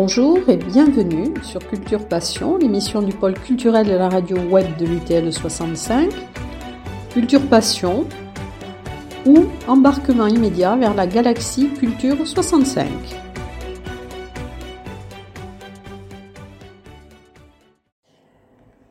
Bonjour 0.00 0.48
et 0.48 0.56
bienvenue 0.56 1.34
sur 1.42 1.58
Culture 1.58 2.06
Passion, 2.06 2.56
l'émission 2.56 3.02
du 3.02 3.12
pôle 3.12 3.34
culturel 3.34 3.84
de 3.84 3.94
la 3.94 4.08
radio 4.08 4.36
web 4.36 4.76
de 4.76 4.86
l'UTL 4.86 5.32
65. 5.32 6.12
Culture 7.10 7.44
Passion 7.48 8.06
ou 9.26 9.46
embarquement 9.66 10.28
immédiat 10.28 10.76
vers 10.76 10.94
la 10.94 11.08
galaxie 11.08 11.70
Culture 11.70 12.24
65. 12.24 12.88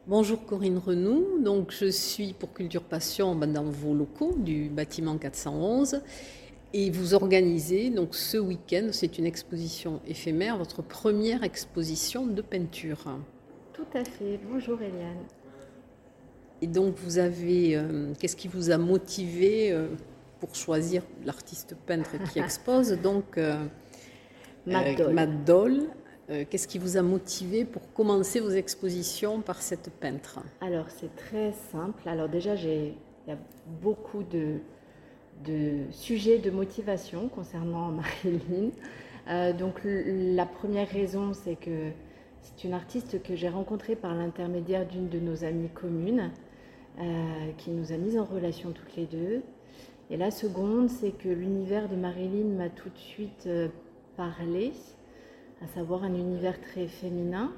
Bonjour 0.07 0.45
Corinne 0.45 0.77
Renou, 0.77 1.41
donc 1.41 1.71
je 1.71 1.89
suis 1.89 2.33
pour 2.33 2.51
Culture 2.51 2.83
Passion 2.83 3.33
dans 3.33 3.63
vos 3.63 3.93
locaux 3.93 4.35
du 4.37 4.67
bâtiment 4.67 5.17
411 5.17 6.01
et 6.73 6.89
vous 6.89 7.13
organisez 7.13 7.89
donc 7.89 8.15
ce 8.15 8.37
week-end, 8.37 8.89
c'est 8.91 9.17
une 9.17 9.25
exposition 9.25 10.01
éphémère, 10.07 10.57
votre 10.57 10.81
première 10.81 11.43
exposition 11.43 12.25
de 12.25 12.41
peinture. 12.41 13.19
Tout 13.73 13.85
à 13.93 14.03
fait. 14.03 14.39
Bonjour 14.49 14.81
Eliane. 14.81 15.23
Et 16.61 16.67
donc 16.67 16.95
vous 16.95 17.19
avez, 17.19 17.75
euh, 17.75 18.13
qu'est-ce 18.19 18.35
qui 18.35 18.47
vous 18.47 18.71
a 18.71 18.77
motivé 18.77 19.71
euh, 19.71 19.87
pour 20.39 20.55
choisir 20.55 21.03
l'artiste 21.25 21.75
peintre 21.85 22.11
qui 22.31 22.39
expose? 22.39 22.91
Donc 23.01 23.37
euh, 23.37 23.63
Matt 24.65 25.45
Doll. 25.45 25.83
Qu'est-ce 26.49 26.67
qui 26.67 26.77
vous 26.77 26.97
a 26.97 27.01
motivé 27.01 27.63
pour 27.63 27.93
commencer 27.93 28.41
vos 28.41 28.49
expositions 28.49 29.39
par 29.39 29.61
cette 29.61 29.89
peintre? 29.89 30.39
Alors 30.59 30.87
c'est 30.89 31.15
très 31.15 31.53
simple. 31.71 32.05
Alors 32.05 32.27
déjà 32.27 32.53
j'ai, 32.57 32.95
il 33.25 33.29
y 33.29 33.33
a 33.33 33.37
beaucoup 33.81 34.23
de 34.23 34.57
de 35.45 35.83
sujets 35.91 36.39
de 36.39 36.49
motivation 36.49 37.29
concernant 37.29 37.91
Marilyn. 38.23 38.71
Euh, 39.29 39.53
donc 39.53 39.81
la 39.83 40.45
première 40.45 40.89
raison, 40.89 41.33
c'est 41.33 41.55
que 41.55 41.91
c'est 42.41 42.63
une 42.63 42.73
artiste 42.73 43.21
que 43.23 43.35
j'ai 43.35 43.49
rencontrée 43.49 43.95
par 43.95 44.15
l'intermédiaire 44.15 44.87
d'une 44.87 45.09
de 45.09 45.19
nos 45.19 45.43
amies 45.43 45.69
communes, 45.69 46.31
euh, 46.99 47.03
qui 47.57 47.71
nous 47.71 47.91
a 47.91 47.97
mis 47.97 48.17
en 48.17 48.23
relation 48.23 48.71
toutes 48.71 48.95
les 48.95 49.05
deux. 49.05 49.41
Et 50.09 50.15
la 50.15 50.31
seconde, 50.31 50.89
c'est 50.89 51.11
que 51.11 51.27
l'univers 51.27 51.89
de 51.89 51.95
Marilyn 51.95 52.55
m'a 52.55 52.69
tout 52.69 52.89
de 52.89 52.97
suite 52.97 53.43
euh, 53.47 53.67
parlé, 54.15 54.71
à 55.61 55.67
savoir 55.67 56.03
un 56.03 56.13
univers 56.13 56.59
très 56.61 56.87
féminin, 56.87 57.51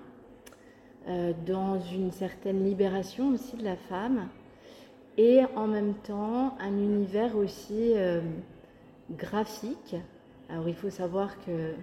dans 1.47 1.79
une 1.79 2.11
certaine 2.11 2.63
libération 2.63 3.29
aussi 3.29 3.57
de 3.57 3.63
la 3.63 3.77
femme, 3.77 4.27
et 5.19 5.41
en 5.57 5.67
même 5.67 5.95
temps 5.95 6.55
un 6.61 6.71
univers 6.71 7.35
aussi 7.35 7.91
euh, 7.93 8.21
graphique. 9.11 9.97
Alors 10.47 10.69
il 10.69 10.75
faut 10.75 10.89
savoir 10.89 11.37
que 11.45 11.73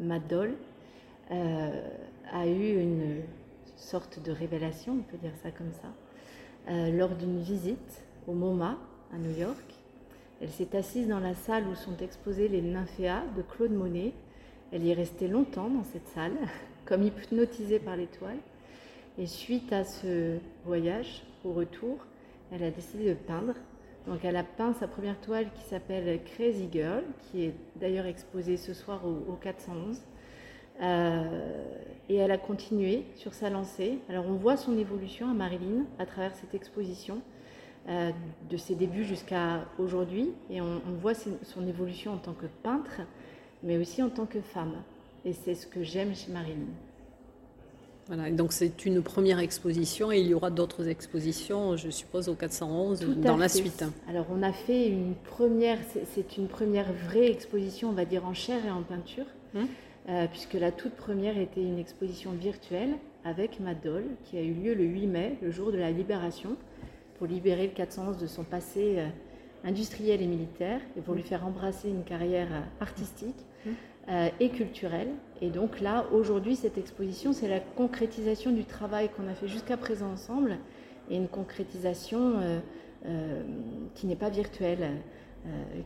Madol 0.00 0.54
euh, 1.30 1.88
a 2.32 2.46
eu 2.46 2.80
une 2.80 3.20
sorte 3.76 4.18
de 4.22 4.32
révélation, 4.32 4.94
on 4.94 5.02
peut 5.02 5.18
dire 5.18 5.36
ça 5.42 5.50
comme 5.50 5.72
ça, 5.72 5.88
euh, 6.70 6.90
lors 6.90 7.10
d'une 7.10 7.42
visite 7.42 8.02
au 8.26 8.32
MoMA 8.32 8.78
à 9.12 9.18
New 9.18 9.38
York. 9.38 9.74
Elle 10.40 10.48
s'est 10.48 10.74
assise 10.74 11.06
dans 11.06 11.20
la 11.20 11.34
salle 11.34 11.64
où 11.68 11.74
sont 11.74 11.98
exposées 11.98 12.48
les 12.48 12.62
nymphéas 12.62 13.24
de 13.36 13.42
Claude 13.42 13.72
Monet. 13.72 14.14
Elle 14.72 14.84
y 14.84 14.90
est 14.90 14.94
restée 14.94 15.28
longtemps 15.28 15.68
dans 15.68 15.84
cette 15.84 16.08
salle, 16.08 16.32
comme 16.86 17.02
hypnotisée 17.02 17.78
par 17.78 17.96
l'étoile. 17.96 18.38
Et 19.18 19.26
suite 19.26 19.70
à 19.70 19.84
ce 19.84 20.38
voyage 20.64 21.24
au 21.44 21.52
retour, 21.52 21.98
elle 22.54 22.62
a 22.62 22.70
décidé 22.70 23.08
de 23.08 23.14
peindre. 23.14 23.54
Donc 24.06 24.24
elle 24.24 24.36
a 24.36 24.44
peint 24.44 24.74
sa 24.74 24.86
première 24.86 25.18
toile 25.20 25.46
qui 25.54 25.62
s'appelle 25.62 26.20
Crazy 26.24 26.68
Girl, 26.70 27.02
qui 27.18 27.44
est 27.44 27.54
d'ailleurs 27.76 28.06
exposée 28.06 28.56
ce 28.56 28.74
soir 28.74 29.00
au, 29.04 29.32
411. 29.34 30.00
Euh, 30.82 31.64
et 32.08 32.16
elle 32.16 32.30
a 32.30 32.38
continué 32.38 33.04
sur 33.16 33.32
sa 33.34 33.50
lancée. 33.50 33.98
Alors 34.08 34.26
on 34.26 34.34
voit 34.34 34.56
son 34.56 34.76
évolution 34.76 35.30
à 35.30 35.34
Marilyn 35.34 35.86
à 35.98 36.06
travers 36.06 36.34
cette 36.34 36.54
exposition, 36.54 37.22
euh, 37.88 38.10
de 38.50 38.56
ses 38.56 38.74
débuts 38.74 39.04
jusqu'à 39.04 39.64
aujourd'hui. 39.78 40.30
Et 40.50 40.60
on, 40.60 40.82
on 40.86 40.92
voit 41.00 41.14
son 41.14 41.66
évolution 41.66 42.12
en 42.12 42.18
tant 42.18 42.34
que 42.34 42.46
peintre, 42.62 43.00
mais 43.62 43.78
aussi 43.78 44.02
en 44.02 44.10
tant 44.10 44.26
que 44.26 44.40
femme. 44.40 44.74
Et 45.24 45.32
c'est 45.32 45.54
ce 45.54 45.66
que 45.66 45.82
j'aime 45.82 46.14
chez 46.14 46.30
Marilyn. 46.30 46.66
Voilà, 48.08 48.30
donc 48.30 48.52
c'est 48.52 48.84
une 48.84 49.02
première 49.02 49.38
exposition 49.38 50.12
et 50.12 50.20
il 50.20 50.26
y 50.26 50.34
aura 50.34 50.50
d'autres 50.50 50.88
expositions, 50.88 51.76
je 51.76 51.88
suppose, 51.88 52.28
au 52.28 52.34
411 52.34 53.00
dans 53.16 53.38
la 53.38 53.48
suite. 53.48 53.84
Alors 54.08 54.26
on 54.30 54.42
a 54.42 54.52
fait 54.52 54.88
une 54.88 55.14
première, 55.14 55.78
c'est 56.14 56.36
une 56.36 56.48
première 56.48 56.92
vraie 56.92 57.30
exposition, 57.30 57.88
on 57.88 57.92
va 57.92 58.04
dire 58.04 58.26
en 58.26 58.34
chair 58.34 58.64
et 58.66 58.70
en 58.70 58.82
peinture, 58.82 59.24
hum. 59.54 59.66
euh, 60.10 60.26
puisque 60.30 60.54
la 60.54 60.70
toute 60.70 60.92
première 60.92 61.38
était 61.38 61.62
une 61.62 61.78
exposition 61.78 62.32
virtuelle 62.32 62.90
avec 63.24 63.58
Madol 63.58 64.04
qui 64.24 64.36
a 64.36 64.42
eu 64.42 64.52
lieu 64.52 64.74
le 64.74 64.84
8 64.84 65.06
mai, 65.06 65.38
le 65.40 65.50
jour 65.50 65.72
de 65.72 65.78
la 65.78 65.90
libération, 65.90 66.56
pour 67.18 67.26
libérer 67.26 67.68
le 67.68 67.72
411 67.72 68.18
de 68.18 68.26
son 68.26 68.44
passé 68.44 68.96
euh, 68.98 69.08
industriel 69.64 70.20
et 70.20 70.26
militaire 70.26 70.80
et 70.96 71.00
pour 71.00 71.14
lui 71.14 71.22
faire 71.22 71.46
embrasser 71.46 71.88
une 71.88 72.04
carrière 72.04 72.48
euh, 72.52 72.82
artistique. 72.82 73.46
Euh, 74.10 74.28
et 74.38 74.50
culturelle. 74.50 75.08
Et 75.40 75.48
donc 75.48 75.80
là, 75.80 76.04
aujourd'hui, 76.12 76.56
cette 76.56 76.76
exposition, 76.76 77.32
c'est 77.32 77.48
la 77.48 77.60
concrétisation 77.60 78.52
du 78.52 78.66
travail 78.66 79.08
qu'on 79.08 79.26
a 79.28 79.34
fait 79.34 79.48
jusqu'à 79.48 79.78
présent 79.78 80.10
ensemble 80.12 80.58
et 81.08 81.16
une 81.16 81.28
concrétisation 81.28 82.34
euh, 82.36 82.60
euh, 83.06 83.42
qui 83.94 84.06
n'est 84.06 84.16
pas 84.16 84.28
virtuelle, 84.28 84.90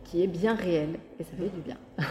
qui 0.03 0.21
est 0.21 0.27
bien 0.27 0.53
réelle. 0.53 0.99
Et 1.19 1.23
ça 1.23 1.31
fait 1.37 1.49
du 1.49 1.61
bien. 1.61 1.77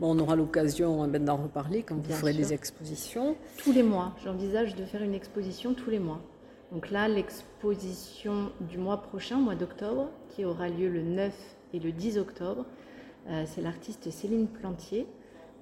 Bon, 0.00 0.14
on 0.14 0.18
aura 0.18 0.36
l'occasion 0.36 1.02
hein, 1.02 1.08
ben, 1.08 1.24
d'en 1.24 1.36
reparler 1.36 1.82
quand 1.82 1.94
vous 1.94 2.12
ferez 2.12 2.34
des 2.34 2.52
expositions. 2.52 3.34
Tous 3.56 3.72
les 3.72 3.82
mois. 3.82 4.14
J'envisage 4.24 4.74
de 4.74 4.84
faire 4.84 5.02
une 5.02 5.14
exposition 5.14 5.72
tous 5.72 5.88
les 5.88 6.00
mois. 6.00 6.20
Donc 6.70 6.90
là, 6.90 7.08
l'exposition 7.08 8.50
du 8.60 8.76
mois 8.76 9.00
prochain, 9.00 9.36
mois 9.38 9.54
d'octobre, 9.54 10.10
qui 10.28 10.44
aura 10.44 10.68
lieu 10.68 10.88
le 10.88 11.02
9 11.02 11.32
et 11.72 11.78
le 11.78 11.92
10 11.92 12.18
octobre, 12.18 12.66
c'est 13.46 13.60
l'artiste 13.60 14.10
Céline 14.10 14.46
Plantier, 14.46 15.06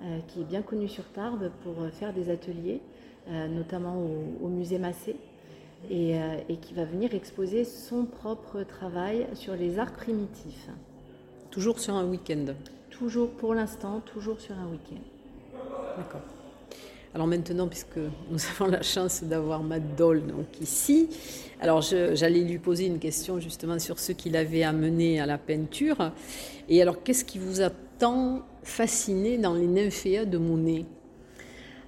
euh, 0.02 0.18
qui 0.26 0.40
est 0.40 0.44
bien 0.44 0.60
connue 0.60 0.88
sur 0.88 1.04
Tarbes 1.12 1.52
pour 1.62 1.80
euh, 1.80 1.88
faire 1.88 2.12
des 2.12 2.28
ateliers, 2.28 2.80
notamment 3.28 3.96
au, 4.42 4.48
musée 4.48 4.78
Massé, 4.78 5.16
et, 5.88 6.18
qui 6.60 6.74
va 6.74 6.84
venir 6.84 7.14
exposer 7.14 7.64
son 7.64 8.04
propre 8.04 8.64
travail 8.64 9.26
sur 9.32 9.56
les 9.56 9.78
arts 9.78 9.94
primitifs. 9.94 10.68
Toujours 11.50 11.78
sur 11.78 11.94
un 11.94 12.04
week-end 12.04 12.52
Toujours, 12.90 13.30
pour 13.30 13.54
l'instant, 13.54 14.00
toujours 14.00 14.40
sur 14.40 14.58
un 14.58 14.66
week-end. 14.66 15.00
D'accord. 15.96 16.33
Alors 17.14 17.28
maintenant, 17.28 17.68
puisque 17.68 17.96
nous 17.96 18.38
avons 18.56 18.68
la 18.68 18.82
chance 18.82 19.22
d'avoir 19.22 19.62
Matt 19.62 19.82
ici, 20.60 21.08
alors 21.60 21.80
j'allais 21.80 22.40
lui 22.40 22.58
poser 22.58 22.86
une 22.86 22.98
question 22.98 23.38
justement 23.38 23.78
sur 23.78 24.00
ce 24.00 24.10
qui 24.10 24.30
l'avait 24.30 24.64
amené 24.64 25.20
à 25.20 25.26
la 25.26 25.38
peinture. 25.38 26.10
Et 26.68 26.82
alors, 26.82 27.04
qu'est-ce 27.04 27.24
qui 27.24 27.38
vous 27.38 27.62
a 27.62 27.70
tant 28.00 28.42
fasciné 28.64 29.38
dans 29.38 29.54
les 29.54 29.68
nymphéas 29.68 30.24
de 30.24 30.38
Monet? 30.38 30.86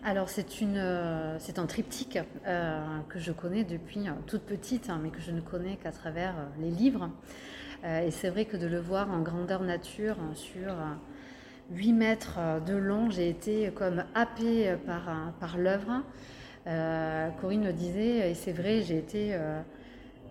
Alors 0.04 0.28
c'est 0.28 0.60
une, 0.60 0.76
euh, 0.76 1.36
c'est 1.40 1.58
un 1.58 1.66
triptyque 1.66 2.20
euh, 2.46 2.80
que 3.08 3.18
je 3.18 3.32
connais 3.32 3.64
depuis 3.64 4.06
euh, 4.06 4.12
toute 4.28 4.42
petite, 4.42 4.88
hein, 4.88 5.00
mais 5.02 5.10
que 5.10 5.20
je 5.20 5.32
ne 5.32 5.40
connais 5.40 5.74
qu'à 5.82 5.90
travers 5.90 6.34
les 6.60 6.70
livres. 6.70 7.10
et 7.84 8.12
c'est 8.12 8.30
vrai 8.30 8.44
que 8.44 8.56
de 8.56 8.68
le 8.68 8.78
voir 8.78 9.10
en 9.10 9.20
grandeur 9.20 9.62
nature 9.62 10.16
sur 10.34 10.72
8 11.70 11.92
mètres 11.92 12.38
de 12.66 12.74
long, 12.74 13.10
j'ai 13.10 13.28
été 13.28 13.70
comme 13.74 14.04
happée 14.14 14.76
par, 14.86 15.32
par 15.40 15.58
l'œuvre. 15.58 16.02
Euh, 16.66 17.30
Corinne 17.40 17.64
le 17.64 17.72
disait, 17.72 18.30
et 18.30 18.34
c'est 18.34 18.52
vrai, 18.52 18.82
j'ai 18.82 18.98
été 18.98 19.34
euh, 19.34 19.60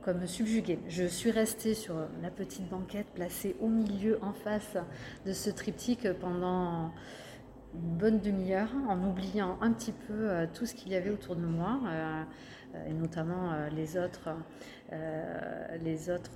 comme 0.03 0.27
subjuguée. 0.27 0.79
Je 0.89 1.05
suis 1.05 1.31
restée 1.31 1.73
sur 1.73 1.95
la 2.21 2.29
petite 2.29 2.69
banquette 2.69 3.07
placée 3.13 3.55
au 3.61 3.69
milieu, 3.69 4.19
en 4.21 4.33
face 4.33 4.77
de 5.25 5.31
ce 5.31 5.49
triptyque 5.49 6.11
pendant 6.19 6.91
une 7.73 7.97
bonne 7.97 8.19
demi-heure, 8.19 8.69
en 8.89 9.01
oubliant 9.07 9.57
un 9.61 9.71
petit 9.71 9.93
peu 9.93 10.13
euh, 10.13 10.45
tout 10.53 10.65
ce 10.65 10.75
qu'il 10.75 10.91
y 10.91 10.95
avait 10.95 11.09
autour 11.09 11.35
de 11.35 11.45
moi, 11.45 11.79
et 12.89 12.93
notamment 12.93 13.53
les 13.73 13.97
autres 13.97 14.31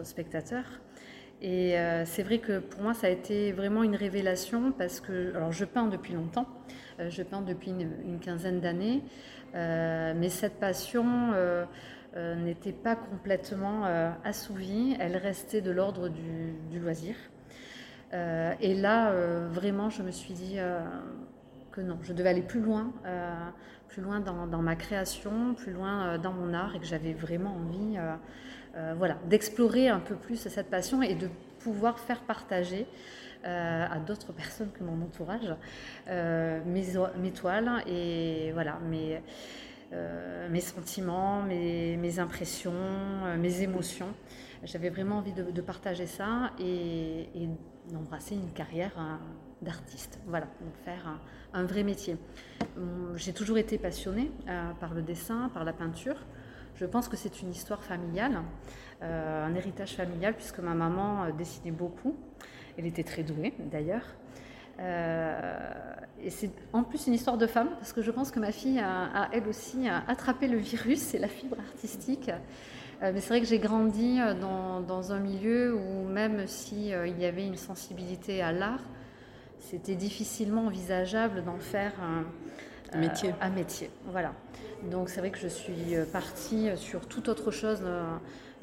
spectateurs. 0.06 0.79
Et 1.41 1.77
euh, 1.77 2.03
c'est 2.06 2.24
vrai 2.24 2.39
que 2.39 2.59
pour 2.59 2.81
moi, 2.81 2.94
ça 2.94 3.07
a 3.07 3.09
été 3.09 3.51
vraiment 3.53 3.83
une 3.83 3.95
révélation 3.95 4.74
parce 4.74 5.00
que, 5.00 5.33
alors 5.36 5.53
je 5.53 5.63
peins 5.63 5.88
depuis 5.88 6.13
longtemps, 6.13 6.47
euh, 7.00 7.09
je 7.09 7.24
peins 7.24 7.41
depuis 7.41 7.71
une, 7.71 8.19
quinzaine 8.19 8.59
d'années, 8.59 9.03
euh, 9.56 10.13
mais 10.18 10.30
cette 10.30 10.59
passion 10.59 11.33
n'était 12.15 12.74
pas 12.74 12.95
complètement 12.95 13.86
assouvie, 14.25 14.97
elle 15.00 15.15
restait 15.15 15.62
de 15.62 15.71
l'ordre 15.71 16.09
du, 16.09 16.80
loisir. 16.80 17.15
et 18.12 18.74
là, 18.74 19.13
vraiment, 19.50 19.89
je 19.89 20.01
me 20.01 20.12
suis 20.12 20.33
dit 20.33 20.57
que 21.71 21.81
non, 21.81 22.00
je 22.01 22.12
devais 22.12 22.30
aller 22.30 22.42
plus 22.42 22.62
loin, 22.62 22.92
plus 23.88 24.01
loin 24.01 24.19
dans, 24.19 24.62
ma 24.62 24.75
création, 24.75 25.53
plus 25.53 25.71
loin 25.71 26.18
dans 26.18 26.33
mon 26.33 26.53
art 26.53 26.75
et 26.75 26.80
que 26.80 26.85
j'avais 26.85 27.13
vraiment 27.13 27.56
envie 27.56 27.97
voilà, 28.98 29.18
d'explorer 29.27 29.89
un 29.89 30.00
peu 30.00 30.16
plus 30.16 30.38
cette 30.38 30.69
passion 30.69 31.01
et 31.01 31.16
de 31.16 31.27
pouvoir 31.60 32.00
faire 32.00 32.21
partager 32.21 32.86
à 33.44 34.00
d'autres 34.00 34.33
personnes 34.33 34.71
que 34.71 34.83
mon 34.83 35.01
entourage 35.04 35.56
mes, 36.07 36.86
mes, 37.18 37.31
toiles 37.31 37.83
et 37.88 38.51
voilà 38.54 38.80
mes, 38.89 39.21
mes 40.50 40.62
sentiments, 40.62 41.42
mes, 41.44 42.19
impressions, 42.19 42.74
mes 43.38 43.62
émotions. 43.62 44.13
J'avais 44.63 44.89
vraiment 44.89 45.18
envie 45.18 45.33
de, 45.33 45.62
partager 45.62 46.06
ça 46.06 46.51
et, 46.60 47.27
d'embrasser 47.92 48.36
une 48.36 48.51
carrière 48.51 48.92
d'artiste. 49.62 50.19
Voilà, 50.27 50.45
donc 50.62 50.74
faire 50.83 51.19
un, 51.54 51.63
vrai 51.63 51.83
métier. 51.83 52.18
J'ai 53.16 53.33
toujours 53.33 53.57
été 53.57 53.77
passionnée 53.77 54.31
par 54.80 54.94
le 54.94 55.01
dessin, 55.01 55.50
par 55.54 55.63
la 55.63 55.74
peinture. 55.74 56.18
Je 56.79 56.85
pense 56.85 57.09
que 57.09 57.17
c'est 57.17 57.41
une 57.41 57.51
histoire 57.51 57.83
familiale, 57.83 58.41
euh, 59.01 59.45
un 59.45 59.53
héritage 59.53 59.97
familial, 59.97 60.33
puisque 60.33 60.59
ma 60.59 60.73
maman 60.73 61.25
euh, 61.25 61.31
dessinait 61.33 61.71
beaucoup. 61.71 62.15
Elle 62.77 62.85
était 62.85 63.03
très 63.03 63.21
douée, 63.21 63.53
d'ailleurs. 63.59 64.05
Euh, 64.79 65.73
et 66.23 66.29
c'est 66.29 66.51
en 66.71 66.83
plus 66.83 67.07
une 67.07 67.13
histoire 67.15 67.37
de 67.37 67.47
femme, 67.47 67.67
parce 67.71 67.91
que 67.91 68.01
je 68.01 68.11
pense 68.11 68.31
que 68.31 68.39
ma 68.39 68.53
fille 68.53 68.79
a, 68.79 69.27
elle 69.33 69.45
aussi 69.49 69.89
attrapé 70.07 70.47
le 70.47 70.55
virus 70.57 71.13
et 71.13 71.19
la 71.19 71.27
fibre 71.27 71.57
artistique. 71.59 72.31
mais 73.01 73.19
c'est 73.19 73.27
vrai 73.27 73.41
que 73.41 73.47
j'ai 73.47 73.59
grandi 73.59 74.19
dans, 74.39 75.11
un 75.11 75.19
milieu 75.19 75.75
où 75.75 76.07
même 76.07 76.47
s'il 76.47 76.97
il 77.07 77.19
y 77.19 77.25
avait 77.25 77.45
une 77.45 77.57
sensibilité 77.57 78.41
à 78.41 78.53
l'art, 78.53 78.83
c'était 79.59 79.95
difficilement 79.95 80.67
envisageable 80.67 81.43
d'en 81.43 81.59
faire 81.59 81.91
un, 82.01 82.23
métier. 82.97 83.33
un 83.41 83.50
métier. 83.50 83.89
Voilà. 84.06 84.33
Donc 84.83 85.09
c'est 85.09 85.19
vrai 85.19 85.30
que 85.30 85.38
je 85.38 85.47
suis 85.47 85.95
euh, 85.95 86.06
partie 86.06 86.69
sur 86.75 87.06
toute 87.07 87.27
autre 87.27 87.51
chose 87.51 87.81
euh, 87.83 88.03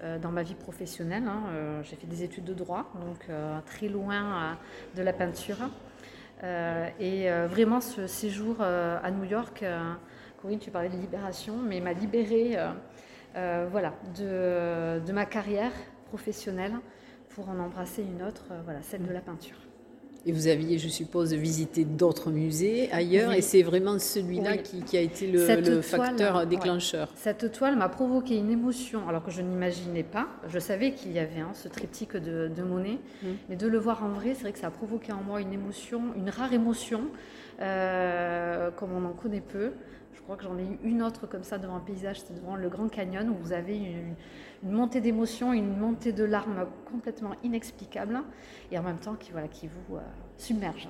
euh, 0.03 0.19
dans 0.19 0.31
ma 0.31 0.43
vie 0.43 0.55
professionnelle. 0.55 1.25
Hein. 1.27 1.43
J'ai 1.83 1.97
fait 1.97 2.07
des 2.07 2.23
études 2.23 2.45
de 2.45 2.55
droit, 2.55 2.91
donc 3.01 3.29
très 3.67 3.89
loin 3.89 4.57
de 4.95 5.03
la 5.03 5.13
peinture. 5.13 5.57
et 6.43 7.31
vraiment 7.49 7.81
ce 7.81 8.07
séjour 8.07 8.61
à 8.61 9.11
New 9.11 9.25
York, 9.25 9.65
Corinne, 10.41 10.59
tu 10.59 10.71
parlais 10.71 10.91
de 10.91 10.97
libération, 10.97 11.57
mais 11.57 11.81
m'a 11.81 11.95
libérée 11.95 12.59
voilà, 13.35 13.95
de, 14.19 15.01
de, 15.01 15.13
ma 15.13 15.25
carrière 15.25 15.73
professionnelle 16.09 16.75
pour 17.31 17.49
en 17.49 17.59
embrasser 17.59 18.03
une 18.03 18.23
autre, 18.23 18.45
voilà, 18.65 18.83
celle 18.83 19.07
de 19.07 19.13
la 19.13 19.21
peinture. 19.21 19.57
Et 20.29 20.33
vous 20.33 20.49
aviez, 20.49 20.77
je 20.77 20.89
suppose, 20.89 21.33
visité 21.35 21.85
d'autres 21.85 22.33
musées 22.33 22.91
ailleurs, 22.91 23.33
et 23.33 23.43
c'est 23.43 23.63
vraiment 23.63 24.01
celui-là 24.01 24.57
qui, 24.57 24.97
a 24.97 25.01
été 25.01 25.29
le, 25.29 25.81
facteur 25.83 26.45
déclencheur. 26.49 27.13
Cette 27.15 27.53
toile 27.53 27.77
m'a 27.77 27.89
provoqué 27.89 28.37
une 28.37 28.51
émotion, 28.51 29.09
alors 29.09 29.25
que 29.25 29.31
je 29.31 29.41
n'imaginais 29.41 30.03
pas. 30.03 30.27
Je 30.49 30.59
savais 30.59 30.93
qu'il 30.95 31.13
y 31.13 31.21
avait 31.21 31.39
hein, 31.39 31.53
ce 31.55 31.69
triptyque 31.69 32.17
de, 32.17 32.63
Monet, 32.63 32.99
mmh. 33.23 33.27
mais 33.49 33.55
de 33.55 33.69
le 33.69 33.79
voir 33.79 34.03
en 34.03 34.09
vrai, 34.09 34.35
c'est 34.35 34.43
vrai 34.43 34.53
que 34.53 34.59
ça 34.59 34.67
a 34.67 34.71
provoqué 34.73 35.13
en 35.13 35.23
moi 35.23 35.41
une 35.41 35.53
émotion, 35.53 36.03
une 36.17 36.29
rare 36.29 36.53
émotion, 36.53 37.03
euh, 37.61 38.73
comme 38.73 38.91
on 38.93 39.05
en 39.05 39.13
connaît 39.13 39.41
peu. 39.41 39.71
Je 40.27 40.33
crois 40.33 40.43
que 40.43 40.43
j'en 40.43 40.59
ai 40.59 40.65
eu 40.65 40.79
une 40.83 41.05
autre 41.05 41.29
comme 41.29 41.45
ça 41.45 41.57
devant 41.57 41.77
un 41.77 41.81
paysage, 41.81 42.19
c'était 42.19 42.35
devant 42.35 42.57
le 42.57 42.69
Grand 42.69 42.89
Canyon, 42.89 43.31
où 43.31 43.35
vous 43.41 43.53
avez 43.53 43.77
une, 43.77 44.17
une 44.65 44.73
montée 44.73 45.01
d'émotions, 45.01 45.53
une 45.53 45.77
montée 45.79 46.11
de 46.11 46.25
larmes 46.25 46.67
complètement 46.91 47.31
inexplicable 47.45 48.21
et 48.73 48.77
en 48.77 48.83
même 48.83 48.99
temps 48.99 49.15
qui, 49.15 49.31
voilà, 49.31 49.47
qui 49.47 49.69
vous 49.69 49.99
euh, 49.99 50.01
submerge. 50.37 50.89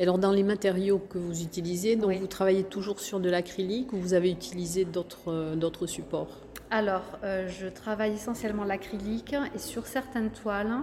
Et 0.00 0.02
alors 0.02 0.18
dans 0.18 0.32
les 0.32 0.42
matériaux 0.42 0.98
que 0.98 1.16
vous 1.16 1.42
utilisez, 1.44 1.94
donc 1.94 2.12
vous 2.14 2.26
travaillez 2.26 2.64
toujours 2.64 2.98
sur 2.98 3.20
de 3.20 3.30
l'acrylique 3.30 3.92
ou 3.92 3.98
vous 3.98 4.14
avez 4.14 4.32
utilisé 4.32 4.84
d'autres 4.84 5.30
euh, 5.30 5.86
supports? 5.86 6.40
Alors, 6.72 7.20
euh, 7.22 7.46
je 7.46 7.68
travaille 7.68 8.14
essentiellement 8.14 8.64
l'acrylique 8.64 9.36
et 9.54 9.58
sur 9.58 9.86
certaines 9.86 10.30
toiles, 10.30 10.74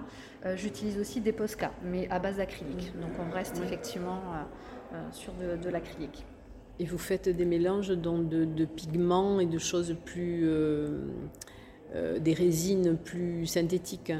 j'utilise 0.56 0.98
aussi 0.98 1.20
des 1.20 1.34
Posca, 1.34 1.72
mais 1.84 2.08
à 2.10 2.20
base 2.20 2.38
d'acrylique. 2.38 2.98
Donc, 3.02 3.12
on 3.20 3.30
reste 3.30 3.58
effectivement 3.62 4.22
sur 5.12 5.34
de 5.34 5.70
l'acrylique. 5.70 6.24
Et 6.80 6.86
vous 6.86 6.98
faites 6.98 7.28
des 7.28 7.46
mélanges 7.46 7.90
de, 7.90 8.66
pigments 8.66 9.40
et 9.40 9.46
de 9.46 9.58
choses 9.58 9.96
plus. 10.06 10.48
Euh, 10.48 11.02
euh, 11.96 12.20
des 12.20 12.34
résines 12.34 12.98
plus 12.98 13.48
synthétiques 13.48 14.14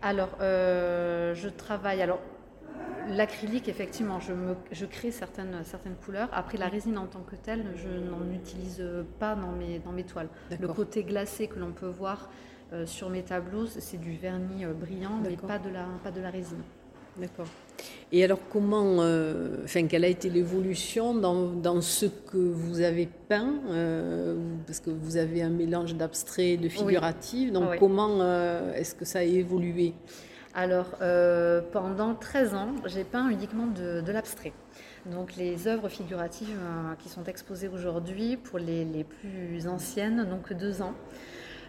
Alors, 0.00 0.30
euh, 0.40 1.34
je 1.34 1.50
travaille. 1.50 2.00
Alors, 2.00 2.18
l'acrylique, 3.08 3.68
effectivement, 3.68 4.20
je, 4.20 4.32
me, 4.32 4.56
je 4.72 4.86
crée 4.86 5.10
certaines, 5.10 5.62
certaines 5.64 5.96
couleurs. 5.96 6.30
Après, 6.32 6.56
la 6.56 6.68
résine 6.68 6.96
en 6.96 7.06
tant 7.06 7.20
que 7.20 7.36
telle, 7.36 7.66
je 7.76 7.88
n'en 7.88 8.32
utilise 8.32 8.82
pas 9.18 9.34
dans 9.34 9.52
mes, 9.52 9.78
dans 9.80 9.92
mes 9.92 10.04
toiles. 10.04 10.30
Le 10.58 10.68
côté 10.68 11.04
glacé 11.04 11.46
que 11.46 11.58
l'on 11.58 11.72
peut 11.72 11.88
voir 11.88 12.30
sur 12.86 13.10
mes 13.10 13.22
tableaux, 13.22 13.66
c'est 13.66 14.00
du 14.00 14.16
vernis 14.16 14.64
brillant, 14.64 15.20
mais 15.22 15.36
pas 15.36 15.58
de 15.58 15.68
la, 15.68 15.84
pas 16.02 16.10
de 16.10 16.22
la 16.22 16.30
résine. 16.30 16.62
D'accord. 17.18 17.48
Et 18.12 18.24
alors, 18.24 18.40
comment, 18.50 18.96
euh, 19.00 19.58
enfin, 19.64 19.86
quelle 19.86 20.04
a 20.04 20.08
été 20.08 20.30
l'évolution 20.30 21.14
dans, 21.14 21.46
dans, 21.46 21.80
ce 21.80 22.06
que 22.06 22.38
vous 22.38 22.80
avez 22.80 23.08
peint 23.28 23.54
euh, 23.68 24.36
Parce 24.66 24.80
que 24.80 24.90
vous 24.90 25.16
avez 25.16 25.42
un 25.42 25.50
mélange 25.50 25.94
d'abstrait 25.94 26.50
et 26.50 26.56
de 26.56 26.68
figuratif. 26.68 27.52
Donc, 27.52 27.78
comment 27.78 28.20
euh, 28.20 28.74
est-ce 28.74 28.96
que 28.96 29.04
ça 29.04 29.20
a 29.20 29.22
évolué? 29.22 29.94
Alors, 30.54 30.96
pendant 31.70 32.14
13 32.16 32.54
ans, 32.54 32.74
j'ai 32.86 33.04
peint 33.04 33.28
uniquement 33.28 33.68
de, 33.68 34.00
de 34.00 34.12
l'abstrait. 34.12 34.52
Donc, 35.06 35.36
les 35.36 35.68
œuvres 35.68 35.88
figuratives 35.88 36.58
qui 36.98 37.08
sont 37.08 37.24
exposées 37.24 37.68
aujourd'hui, 37.68 38.36
pour 38.36 38.58
les, 38.58 38.84
les, 38.84 39.04
plus 39.04 39.68
anciennes, 39.68 40.26
n'ont 40.28 40.40
que 40.40 40.52
deux 40.54 40.82
ans. 40.82 40.94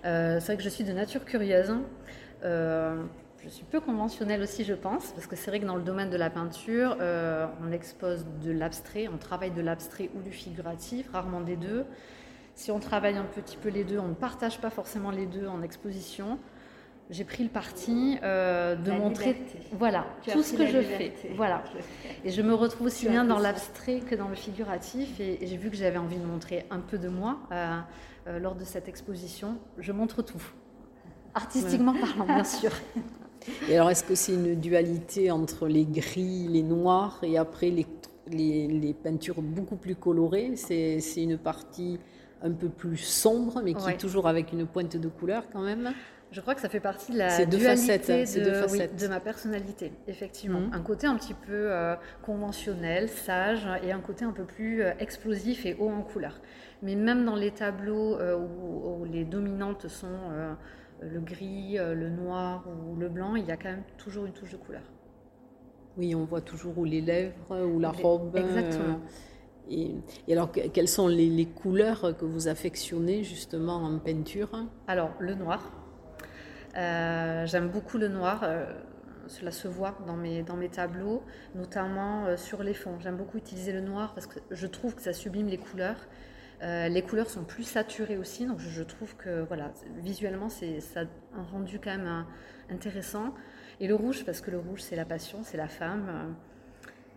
c'est 0.03 0.39
vrai 0.43 0.57
que 0.57 0.63
je 0.63 0.69
suis 0.69 0.83
de 0.83 0.91
nature 0.91 1.23
curieuse. 1.23 1.71
Je 3.43 3.49
suis 3.49 3.63
peu 3.63 3.79
conventionnelle 3.79 4.43
aussi, 4.43 4.63
je 4.63 4.73
pense, 4.73 5.11
parce 5.13 5.25
que 5.25 5.35
c'est 5.35 5.49
vrai 5.49 5.59
que 5.59 5.65
dans 5.65 5.75
le 5.75 5.81
domaine 5.81 6.11
de 6.11 6.17
la 6.17 6.29
peinture, 6.29 6.97
euh, 7.01 7.47
on 7.65 7.71
expose 7.71 8.25
de 8.43 8.51
l'abstrait, 8.51 9.07
on 9.11 9.17
travaille 9.17 9.49
de 9.49 9.61
l'abstrait 9.61 10.11
ou 10.15 10.21
du 10.21 10.31
figuratif, 10.31 11.09
rarement 11.11 11.41
des 11.41 11.55
deux. 11.55 11.85
Si 12.53 12.69
on 12.69 12.79
travaille 12.79 13.17
un 13.17 13.23
petit 13.23 13.57
peu 13.57 13.69
les 13.69 13.83
deux, 13.83 13.97
on 13.97 14.09
ne 14.09 14.13
partage 14.13 14.59
pas 14.59 14.69
forcément 14.69 15.09
les 15.09 15.25
deux 15.25 15.47
en 15.47 15.63
exposition. 15.63 16.37
J'ai 17.09 17.23
pris 17.23 17.43
le 17.43 17.49
parti 17.49 18.19
euh, 18.21 18.75
de 18.75 18.91
montrer 18.91 19.35
voilà, 19.71 20.05
tout 20.31 20.43
ce 20.43 20.53
que 20.53 20.67
je 20.67 20.79
fais. 20.79 21.13
Voilà. 21.35 21.63
Et 22.23 22.29
je 22.29 22.43
me 22.43 22.53
retrouve 22.53 22.87
aussi 22.87 23.09
bien 23.09 23.25
dans 23.25 23.39
l'abstrait 23.39 24.01
que 24.01 24.13
dans 24.13 24.29
le 24.29 24.35
figuratif. 24.35 25.19
Et, 25.19 25.39
j'ai 25.47 25.57
vu 25.57 25.71
que 25.71 25.75
j'avais 25.75 25.97
envie 25.97 26.17
de 26.17 26.25
montrer 26.25 26.65
un 26.69 26.79
peu 26.79 26.99
de 26.99 27.09
moi 27.09 27.39
euh, 27.51 28.39
lors 28.39 28.53
de 28.53 28.63
cette 28.63 28.87
exposition. 28.87 29.57
Je 29.79 29.91
montre 29.91 30.21
tout. 30.21 30.43
Artistiquement 31.33 31.95
parlant, 31.99 32.25
bien 32.25 32.43
sûr. 32.43 32.71
Et 33.69 33.75
alors, 33.75 33.89
est-ce 33.89 34.03
que 34.03 34.15
c'est 34.15 34.33
une 34.33 34.55
dualité 34.55 35.31
entre 35.31 35.67
les 35.67 35.85
gris, 35.85 36.47
les 36.47 36.63
noirs 36.63 37.19
et 37.23 37.37
après 37.37 37.69
les, 37.69 37.87
les, 38.27 38.93
peintures 38.93 39.41
beaucoup 39.41 39.75
plus 39.77 39.95
colorées? 39.95 40.53
C'est 40.55 40.99
une 41.17 41.37
partie 41.37 41.99
un 42.43 42.51
peu 42.51 42.69
plus 42.69 42.97
sombre, 42.97 43.61
mais 43.63 43.73
qui 43.73 43.89
est 43.89 43.97
toujours 43.97 44.27
avec 44.27 44.51
une 44.51 44.65
pointe 44.65 44.97
de 44.97 45.07
couleur 45.07 45.43
quand 45.51 45.61
même? 45.61 45.93
Je 46.31 46.39
crois 46.39 46.55
que 46.55 46.61
ça 46.61 46.69
fait 46.69 46.79
partie 46.79 47.11
de 47.11 47.17
la 47.17 47.45
dualité 47.45 48.23
de, 48.23 48.97
de, 48.97 49.07
ma 49.07 49.19
personnalité, 49.19 49.91
effectivement. 50.07 50.61
Mhm. 50.61 50.73
Un 50.73 50.79
côté 50.79 51.05
un 51.05 51.15
petit 51.17 51.33
peu 51.33 51.51
euh, 51.51 51.95
conventionnel, 52.21 53.09
sage, 53.09 53.67
et 53.83 53.91
un 53.91 53.99
côté 53.99 54.23
un 54.23 54.31
peu 54.31 54.45
plus 54.45 54.81
euh, 54.81 54.93
explosif 54.99 55.65
et 55.65 55.75
haut 55.77 55.89
en 55.89 56.03
couleur. 56.03 56.39
Mais 56.83 56.95
même 56.95 57.25
dans 57.25 57.35
les 57.35 57.51
tableaux 57.51 58.17
euh, 58.17 58.37
où, 58.37 59.03
les 59.03 59.25
dominantes 59.25 59.89
sont 59.89 60.07
le 61.01 61.19
gris, 61.19 61.77
euh, 61.77 61.95
le 61.95 62.09
noir 62.09 62.63
ou 62.67 62.95
le 62.95 63.09
blanc, 63.09 63.35
il 63.35 63.45
y 63.45 63.51
a 63.51 63.57
quand 63.57 63.69
même 63.69 63.83
toujours 63.97 64.25
une 64.25 64.33
touche 64.33 64.51
de 64.51 64.57
couleur. 64.57 64.83
Oui, 65.97 66.15
on 66.15 66.23
voit 66.23 66.41
toujours 66.41 66.77
ou 66.77 66.85
les 66.85 67.01
lèvres 67.01 67.65
ou 67.65 67.79
la 67.79 67.91
robe. 67.91 68.35
Exactement. 68.35 68.99
Euh, 69.71 69.99
et, 70.27 70.31
alors, 70.31 70.51
quelles 70.51 70.87
sont 70.87 71.07
les, 71.07 71.45
couleurs 71.45 72.15
que 72.17 72.25
vous 72.25 72.47
affectionnez 72.47 73.23
justement 73.23 73.75
en 73.77 73.99
peinture? 73.99 74.49
Alors, 74.87 75.11
le 75.19 75.35
noir. 75.35 75.71
Euh, 76.77 77.45
j'aime 77.45 77.69
beaucoup 77.69 77.97
le 77.97 78.07
noir. 78.07 78.45
cela 79.27 79.51
se 79.51 79.67
voit 79.67 79.97
dans 80.07 80.15
mes, 80.15 80.43
dans 80.43 80.55
mes 80.55 80.69
tableaux, 80.69 81.23
notamment 81.55 82.37
sur 82.37 82.63
les 82.63 82.73
fonds. 82.73 82.97
J'aime 82.99 83.17
beaucoup 83.17 83.37
utiliser 83.37 83.73
le 83.73 83.81
noir 83.81 84.13
parce 84.13 84.27
que 84.27 84.39
je 84.49 84.67
trouve 84.67 84.95
que 84.95 85.01
ça 85.01 85.13
sublime 85.13 85.47
les 85.47 85.57
couleurs. 85.57 86.07
Euh, 86.63 86.89
les 86.89 87.01
couleurs 87.01 87.29
sont 87.29 87.43
plus 87.43 87.63
saturées 87.63 88.17
aussi, 88.17 88.45
donc 88.45 88.59
je, 88.59 88.83
trouve 88.83 89.15
que 89.15 89.43
voilà, 89.47 89.71
visuellement, 90.03 90.49
c'est 90.49 90.79
ça 90.79 91.01
a 91.01 91.39
un 91.39 91.43
rendu 91.51 91.79
quand 91.83 91.89
même 91.89 92.07
euh, 92.07 92.73
intéressant. 92.73 93.33
Et 93.79 93.87
le 93.87 93.95
rouge, 93.95 94.23
parce 94.25 94.41
que 94.41 94.51
le 94.51 94.59
rouge, 94.59 94.81
c'est 94.81 94.95
la 94.95 95.05
passion, 95.05 95.39
c'est 95.43 95.57
la 95.57 95.67
femme. 95.67 96.05
Euh, 96.07 96.31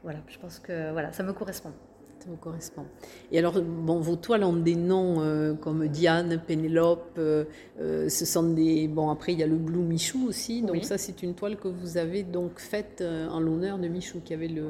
voilà, 0.02 0.20
je 0.28 0.38
pense 0.38 0.58
que 0.58 0.92
voilà, 0.92 1.12
ça 1.12 1.22
me 1.22 1.32
correspond. 1.34 1.72
Ça 2.20 2.30
me 2.30 2.36
correspond. 2.36 2.86
Et 3.32 3.38
alors, 3.38 3.60
bon, 3.60 4.00
vos 4.00 4.16
toiles 4.16 4.44
ont 4.44 4.54
des 4.54 4.76
noms 4.76 5.56
comme 5.60 5.88
Diane, 5.88 6.40
Pénélope. 6.46 7.18
ce 7.18 8.08
sont 8.08 8.44
des. 8.44 8.88
Bon, 8.88 9.10
après, 9.10 9.34
il 9.34 9.40
y 9.40 9.42
a 9.42 9.46
le 9.46 9.56
Blue 9.56 9.82
Michou 9.82 10.26
aussi. 10.26 10.62
Donc, 10.62 10.84
ça, 10.84 10.96
c'est 10.96 11.22
une 11.22 11.34
toile 11.34 11.58
que 11.58 11.68
vous 11.68 11.98
avez 11.98 12.22
donc 12.22 12.60
faite 12.60 13.02
en 13.02 13.40
l'honneur 13.40 13.78
de 13.78 13.88
Michou, 13.88 14.20
qui 14.24 14.32
avait 14.32 14.48
le, 14.48 14.64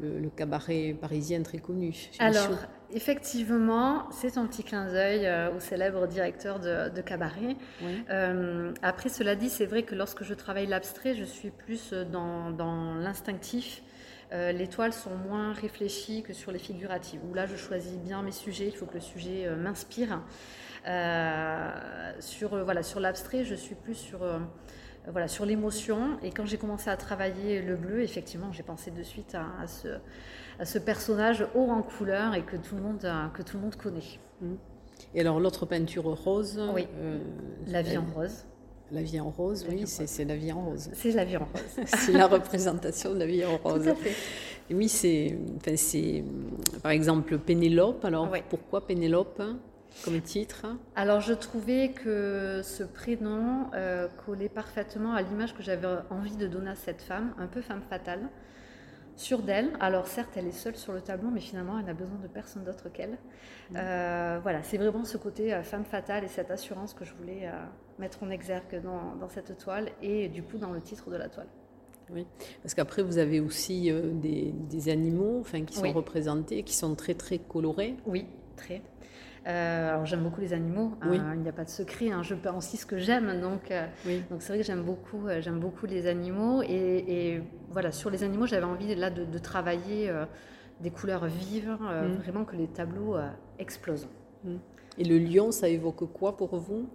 le, 0.00 0.20
le 0.20 0.28
cabaret 0.30 0.96
parisien 1.00 1.42
très 1.42 1.58
connu. 1.58 2.10
Alors, 2.20 2.50
effectivement, 2.92 4.10
c'est 4.10 4.38
un 4.38 4.46
petit 4.46 4.64
clin 4.64 4.86
d'œil 4.86 5.28
au 5.54 5.60
célèbre 5.60 6.06
directeur 6.06 6.58
de, 6.60 7.00
cabaret. 7.00 7.56
après, 8.82 9.08
cela 9.08 9.34
dit, 9.34 9.48
c'est 9.48 9.66
vrai 9.66 9.82
que 9.82 9.94
lorsque 9.94 10.22
je 10.24 10.34
travaille 10.34 10.66
l'abstrait, 10.66 11.14
je 11.14 11.24
suis 11.24 11.50
plus 11.50 11.92
dans, 11.92 12.50
dans 12.50 12.94
l'instinctif. 12.94 13.82
les 14.32 14.68
toiles 14.68 14.92
sont 14.92 15.16
moins 15.16 15.52
réfléchies 15.52 16.22
que 16.22 16.32
sur 16.32 16.52
les 16.52 16.58
figuratives, 16.58 17.20
où 17.30 17.34
là 17.34 17.46
je 17.46 17.56
choisis 17.56 17.98
bien 17.98 18.22
mes 18.22 18.32
sujets, 18.32 18.66
il 18.66 18.76
faut 18.76 18.86
que 18.86 18.94
le 18.94 19.00
sujet 19.00 19.48
m'inspire. 19.56 20.22
sur 22.20 22.64
voilà, 22.64 22.82
sur 22.82 23.00
l'abstrait, 23.00 23.44
je 23.44 23.54
suis 23.54 23.74
plus 23.74 23.94
sur 23.94 24.20
voilà, 25.10 25.28
sur 25.28 25.44
l'émotion. 25.44 26.18
Et 26.22 26.30
quand 26.30 26.46
j'ai 26.46 26.58
commencé 26.58 26.90
à 26.90 26.96
travailler 26.96 27.62
le 27.62 27.76
bleu, 27.76 28.02
effectivement, 28.02 28.52
j'ai 28.52 28.62
pensé 28.62 28.90
de 28.90 29.02
suite 29.02 29.34
à, 29.34 29.66
ce, 29.66 29.88
à, 30.58 30.64
ce, 30.64 30.78
personnage 30.78 31.46
haut 31.54 31.70
en 31.70 31.82
couleur 31.82 32.34
et 32.34 32.42
que 32.42 32.56
tout 32.56 32.76
le 32.76 32.82
monde, 32.82 33.10
que 33.34 33.42
tout 33.42 33.56
le 33.56 33.62
monde 33.62 33.76
connaît. 33.76 34.00
Mmh. 34.40 34.54
Et 35.14 35.20
alors 35.20 35.40
l'autre 35.40 35.66
peinture 35.66 36.04
rose 36.04 36.60
Oui, 36.74 36.86
euh, 36.96 37.18
la 37.66 37.82
vie 37.82 37.98
en 37.98 38.06
rose. 38.14 38.44
La 38.90 39.02
vie 39.02 39.20
en 39.20 39.30
rose, 39.30 39.66
oui, 39.70 39.84
c'est 39.86 40.24
la 40.24 40.36
vie 40.36 40.52
en 40.52 40.66
rose. 40.66 40.90
C'est 40.92 41.12
la 41.12 41.24
vie 41.24 41.38
en 41.38 41.46
rose. 41.46 41.86
c'est 41.86 42.12
la 42.12 42.26
représentation 42.26 43.14
de 43.14 43.20
la 43.20 43.26
vie 43.26 43.44
en 43.44 43.56
rose. 43.56 43.82
Tout 43.84 43.90
à 43.90 43.94
fait. 43.94 44.14
oui, 44.70 44.88
c'est, 44.88 45.34
par 46.82 46.92
exemple 46.92 47.38
Pénélope. 47.38 48.04
Alors 48.04 48.30
pourquoi 48.50 48.86
Pénélope 48.86 49.42
comme 50.04 50.20
titre 50.20 50.66
Alors 50.96 51.20
je 51.20 51.32
trouvais 51.32 51.90
que 51.90 52.60
ce 52.62 52.82
prénom 52.82 53.70
euh, 53.74 54.08
collait 54.26 54.48
parfaitement 54.48 55.14
à 55.14 55.22
l'image 55.22 55.54
que 55.54 55.62
j'avais 55.62 55.86
envie 56.10 56.36
de 56.36 56.46
donner 56.46 56.70
à 56.70 56.74
cette 56.74 57.02
femme, 57.02 57.34
un 57.38 57.46
peu 57.46 57.60
femme 57.60 57.82
fatale, 57.88 58.28
sûre 59.16 59.42
d'elle. 59.42 59.70
Alors 59.80 60.06
certes, 60.06 60.30
elle 60.36 60.48
est 60.48 60.52
seule 60.52 60.76
sur 60.76 60.92
le 60.92 61.00
tableau, 61.00 61.30
mais 61.30 61.40
finalement, 61.40 61.78
elle 61.78 61.84
n'a 61.84 61.94
besoin 61.94 62.18
de 62.22 62.26
personne 62.26 62.64
d'autre 62.64 62.88
qu'elle. 62.88 63.18
Mm. 63.70 63.76
Euh, 63.76 64.40
voilà, 64.42 64.62
c'est 64.62 64.78
vraiment 64.78 65.04
ce 65.04 65.16
côté 65.16 65.54
euh, 65.54 65.62
femme 65.62 65.84
fatale 65.84 66.24
et 66.24 66.28
cette 66.28 66.50
assurance 66.50 66.94
que 66.94 67.04
je 67.04 67.12
voulais 67.14 67.48
mettre 67.98 68.22
en 68.22 68.30
exergue 68.30 68.82
dans, 68.82 69.28
cette 69.28 69.56
toile 69.58 69.90
et 70.02 70.28
du 70.28 70.42
coup 70.42 70.58
dans 70.58 70.72
le 70.72 70.80
titre 70.80 71.10
de 71.10 71.16
la 71.16 71.28
toile. 71.28 71.48
Oui, 72.12 72.26
parce 72.62 72.74
qu'après 72.74 73.02
vous 73.02 73.16
avez 73.16 73.40
aussi 73.40 73.90
des, 73.92 74.88
animaux 74.88 75.38
enfin, 75.40 75.64
qui 75.64 75.76
sont 75.76 75.92
représentés, 75.92 76.62
qui 76.62 76.74
sont 76.74 76.94
très 76.94 77.14
très 77.14 77.38
colorés. 77.38 77.94
Oui, 78.04 78.26
très. 78.56 78.82
Euh, 79.46 79.88
alors 79.90 80.06
j'aime 80.06 80.22
beaucoup 80.22 80.40
les 80.40 80.52
animaux, 80.52 80.92
hein, 81.00 81.34
il 81.34 81.40
n'y 81.40 81.48
a 81.48 81.52
pas 81.52 81.64
de 81.64 81.68
secret, 81.68 82.10
hein, 82.10 82.22
je 82.22 82.34
peins 82.36 82.54
aussi 82.54 82.76
ce 82.76 82.86
que 82.86 82.98
j'aime, 82.98 83.40
donc 83.40 83.72
euh, 83.72 83.86
donc 84.30 84.40
c'est 84.40 84.52
vrai 84.52 84.58
que 84.58 84.64
j'aime 84.64 84.82
beaucoup, 84.82 85.26
euh, 85.26 85.40
j'aime 85.40 85.58
beaucoup 85.58 85.86
les 85.86 86.06
animaux 86.06 86.62
et, 86.62 87.42
voilà 87.70 87.90
sur 87.90 88.08
les 88.08 88.22
animaux 88.22 88.46
j'avais 88.46 88.66
envie 88.66 88.94
là 88.94 89.10
de, 89.10 89.38
travailler 89.38 90.12
des 90.80 90.90
couleurs 90.90 91.26
vives, 91.26 91.70
mm. 91.70 92.12
vraiment 92.22 92.44
que 92.44 92.54
les 92.54 92.68
tableaux 92.68 93.16
explosent. 93.58 94.08
Mm. 94.44 94.56
Et 94.98 95.04
le 95.04 95.18
lion, 95.18 95.50
ça 95.50 95.68
évoque 95.68 96.04
quoi 96.12 96.36
pour 96.36 96.56
vous? 96.56 96.88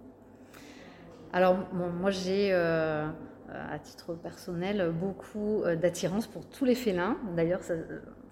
Alors 1.34 1.58
moi 1.74 2.10
j'ai 2.10 2.54
à 2.54 3.78
titre 3.82 4.14
personnel 4.14 4.90
beaucoup 4.98 5.64
d'attirance 5.82 6.26
pour 6.26 6.46
tous 6.46 6.64
les 6.64 6.74
félins. 6.74 7.18
D'ailleurs, 7.36 7.60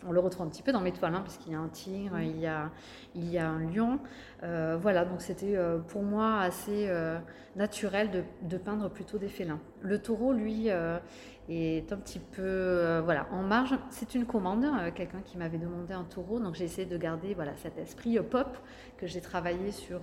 on 0.07 0.13
le 0.13 0.21
retrouve 0.21 0.47
un 0.47 0.51
petit 0.51 0.63
peu 0.63 0.73
dans 0.73 0.81
mes 0.81 0.93
toiles, 0.93 1.15
hein, 1.15 1.23
puisqu'il 1.23 1.53
y 1.53 1.55
a 1.55 1.59
un 1.59 1.69
tigre, 1.69 2.19
il, 2.21 2.39
y 2.39 2.47
a, 2.47 2.71
il 3.15 3.31
y 3.31 3.39
a 3.39 3.49
un 3.49 3.61
lion. 3.61 3.99
Euh, 4.43 4.77
voilà, 4.81 5.05
donc 5.05 5.21
c'était 5.21 5.57
euh, 5.57 5.79
pour 5.79 6.03
moi 6.03 6.41
assez 6.41 6.87
euh, 6.89 7.19
naturel 7.57 8.25
de, 8.43 8.59
peindre 8.59 8.91
plutôt 8.91 9.19
des 9.19 9.29
félins. 9.29 9.61
Le 9.81 10.01
taureau, 10.01 10.33
lui, 10.33 10.69
est 11.49 11.93
un 11.93 11.97
petit 11.97 12.19
peu 12.19 13.01
voilà, 13.05 13.27
en 13.31 13.43
marge. 13.43 13.75
C'est 13.91 14.15
une 14.15 14.27
commande, 14.27 14.67
quelqu'un 14.95 15.21
qui 15.25 15.39
m'avait 15.39 15.59
demandé 15.59 15.95
un 15.95 16.05
taureau, 16.05 16.41
donc 16.41 16.55
j'ai 16.55 16.65
essayé 16.65 16.87
de 16.87 16.97
garder 16.97 17.35
voilà, 17.35 17.55
cet 17.57 17.79
esprit 17.79 18.19
pop 18.19 18.59
que 18.97 19.07
j'ai 19.07 19.21
travaillé 19.21 19.71
sur 19.71 20.01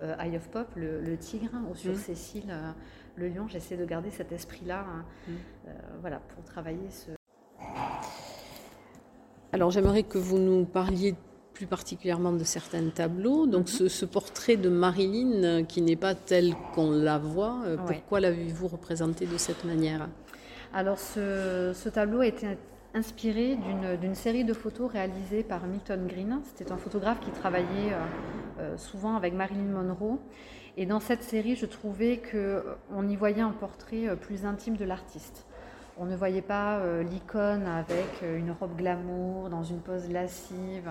Eye 0.00 0.36
of 0.36 0.48
Pop, 0.48 0.68
le, 0.76 1.16
tigre, 1.16 1.50
ou 1.70 1.74
sur 1.74 1.92
mmh. 1.92 1.96
Cécile, 1.96 2.54
le 3.16 3.28
lion. 3.28 3.48
J'essaie 3.48 3.76
de 3.76 3.84
garder 3.84 4.10
cet 4.10 4.30
esprit-là 4.30 4.86
hein, 4.88 5.04
mmh. 5.26 5.32
voilà, 6.00 6.20
pour 6.20 6.44
travailler 6.44 6.88
ce, 6.90 7.10
alors 9.56 9.70
j'aimerais 9.70 10.02
que 10.02 10.18
vous 10.18 10.36
nous 10.36 10.66
parliez 10.66 11.14
plus 11.54 11.66
particulièrement 11.66 12.32
de 12.32 12.44
certains 12.44 12.90
tableaux. 12.90 13.46
Donc 13.46 13.70
mhm. 13.80 13.88
ce, 13.88 14.04
portrait 14.04 14.58
de 14.58 14.68
Marilyn 14.68 15.44
euh, 15.44 15.62
qui 15.62 15.80
n'est 15.80 15.96
pas 15.96 16.14
tel 16.14 16.54
qu'on 16.74 16.90
la 16.90 17.16
voit, 17.16 17.60
euh, 17.64 17.78
pourquoi 17.78 18.20
l'avez-vous 18.20 18.68
représenté 18.68 19.24
de 19.24 19.38
cette 19.38 19.64
manière? 19.64 20.10
Alors 20.74 20.98
ce, 20.98 21.88
tableau 21.88 22.20
a 22.20 22.26
été 22.26 22.46
inspiré 22.92 23.56
d'une 23.98 24.14
série 24.14 24.44
de 24.44 24.52
photos 24.52 24.92
réalisées 24.92 25.42
par 25.42 25.66
Milton 25.66 26.06
Green. 26.06 26.38
C'était 26.44 26.70
un 26.70 26.76
photographe 26.76 27.20
qui 27.20 27.30
travaillait 27.30 27.94
euh, 28.60 28.76
souvent 28.76 29.16
avec 29.16 29.32
Marilyn 29.32 29.72
Monroe. 29.72 30.18
Et 30.76 30.84
dans 30.84 31.00
cette 31.00 31.22
série, 31.22 31.56
je 31.56 31.64
trouvais 31.64 32.20
qu'on 32.30 33.08
y 33.08 33.16
voyait 33.16 33.40
un 33.40 33.52
portrait 33.52 34.14
plus 34.20 34.44
intime 34.44 34.76
de 34.76 34.84
l'artiste. 34.84 35.46
On 35.98 36.04
ne 36.04 36.14
voyait 36.14 36.42
pas 36.42 36.76
euh, 36.76 37.02
l'icône 37.02 37.66
avec 37.66 38.22
euh, 38.22 38.38
une 38.38 38.50
robe 38.50 38.76
glamour, 38.76 39.48
dans 39.48 39.62
une 39.62 39.80
pose 39.80 40.10
lascive. 40.10 40.90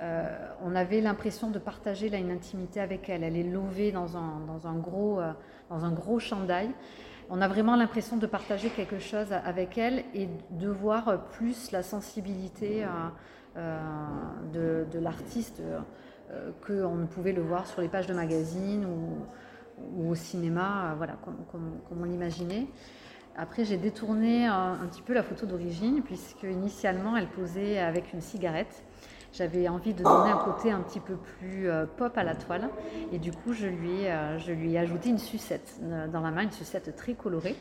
Euh, 0.00 0.26
on 0.64 0.74
avait 0.74 1.00
l'impression 1.00 1.50
de 1.50 1.60
partager 1.60 2.08
là, 2.08 2.18
une 2.18 2.32
intimité 2.32 2.80
avec 2.80 3.08
elle. 3.08 3.22
Elle 3.22 3.36
est 3.36 3.44
levée 3.44 3.92
dans 3.92 4.16
un, 4.16 4.40
dans 4.48 4.66
un, 4.66 4.74
gros, 4.74 5.20
dans 5.68 5.84
un 5.84 5.92
gros 5.92 6.18
chandail. 6.18 6.70
On 7.28 7.40
a 7.40 7.46
vraiment 7.46 7.76
l'impression 7.76 8.16
de 8.16 8.26
partager 8.26 8.70
quelque 8.70 8.98
chose 8.98 9.32
avec 9.32 9.78
elle 9.78 10.02
et 10.14 10.28
de 10.50 10.68
voir 10.68 11.28
plus 11.30 11.70
la 11.70 11.84
sensibilité 11.84 12.84
de, 13.54 14.84
de 14.90 14.98
l'artiste 14.98 15.62
qu'on 16.66 16.94
ne 16.96 17.06
pouvait 17.06 17.32
le 17.32 17.42
voir 17.42 17.66
sur 17.66 17.82
les 17.82 17.88
pages 17.88 18.06
de 18.06 18.14
magazines 18.14 18.84
ou, 18.84 20.00
ou 20.00 20.10
au 20.10 20.14
cinéma, 20.16 20.94
voilà, 20.96 21.18
comme, 21.22 21.36
comme 21.52 22.00
on 22.00 22.04
l'imaginait. 22.04 22.66
Après, 23.42 23.64
j'ai 23.64 23.78
détourné 23.78 24.44
un, 24.44 24.76
petit 24.90 25.00
peu 25.00 25.14
la 25.14 25.22
photo 25.22 25.46
d'origine, 25.46 26.02
puisque 26.02 26.42
initialement, 26.42 27.16
elle 27.16 27.26
posait 27.26 27.78
avec 27.78 28.12
une 28.12 28.20
cigarette. 28.20 28.82
J'avais 29.32 29.66
envie 29.66 29.94
de 29.94 30.02
donner 30.02 30.30
un 30.30 30.36
côté 30.36 30.70
un 30.70 30.80
petit 30.80 31.00
peu 31.00 31.14
plus 31.16 31.70
euh, 31.70 31.86
pop 31.86 32.18
à 32.18 32.22
la 32.22 32.34
toile. 32.34 32.68
Et 33.12 33.18
du 33.18 33.32
coup, 33.32 33.54
je 33.54 33.66
lui, 33.66 34.02
ai, 34.02 34.12
euh, 34.12 34.38
je 34.38 34.52
lui 34.52 34.74
ai 34.74 34.78
ajouté 34.78 35.08
une 35.08 35.18
sucette 35.18 35.80
euh, 35.82 36.06
dans 36.06 36.20
la 36.20 36.30
main, 36.30 36.42
une 36.42 36.52
sucette 36.52 36.94
très 36.96 37.14
colorée. 37.14 37.56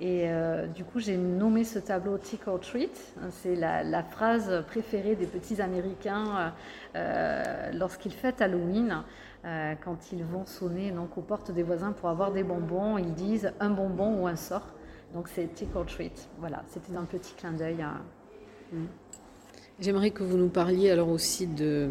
Et 0.00 0.28
du 0.74 0.84
coup, 0.84 0.98
j'ai 0.98 1.16
nommé 1.16 1.62
ce 1.62 1.78
tableau 1.78 2.18
Tick 2.18 2.48
or 2.48 2.58
Treat. 2.58 3.14
C'est 3.30 3.54
la, 3.54 4.02
phrase 4.02 4.64
préférée 4.66 5.14
des 5.14 5.24
petits 5.24 5.62
Américains 5.62 6.52
lorsqu'ils 7.72 8.12
fêtent 8.12 8.42
Halloween. 8.42 9.04
quand 9.44 10.12
ils 10.12 10.24
vont 10.24 10.44
sonner 10.46 10.90
donc, 10.90 11.16
aux 11.16 11.22
portes 11.22 11.52
des 11.52 11.62
voisins 11.62 11.92
pour 11.92 12.08
avoir 12.08 12.32
des 12.32 12.42
bonbons, 12.42 12.98
ils 12.98 13.14
disent 13.14 13.52
un 13.60 13.70
bonbon 13.70 14.20
ou 14.20 14.26
un 14.26 14.36
sort. 14.36 14.74
Donc 15.14 15.28
c'est 15.28 15.54
Tick 15.54 15.74
or 15.74 15.86
Treat. 15.86 16.28
Voilà, 16.38 16.62
c'était 16.68 16.96
un 16.96 17.04
petit 17.04 17.34
clin 17.34 17.52
d'œil 17.52 17.80
à. 17.82 17.94
Mm. 18.72 18.84
J'aimerais 19.80 20.10
que 20.10 20.22
vous 20.22 20.36
nous 20.36 20.48
parliez 20.48 20.90
alors 20.90 21.08
aussi 21.08 21.46
de, 21.46 21.90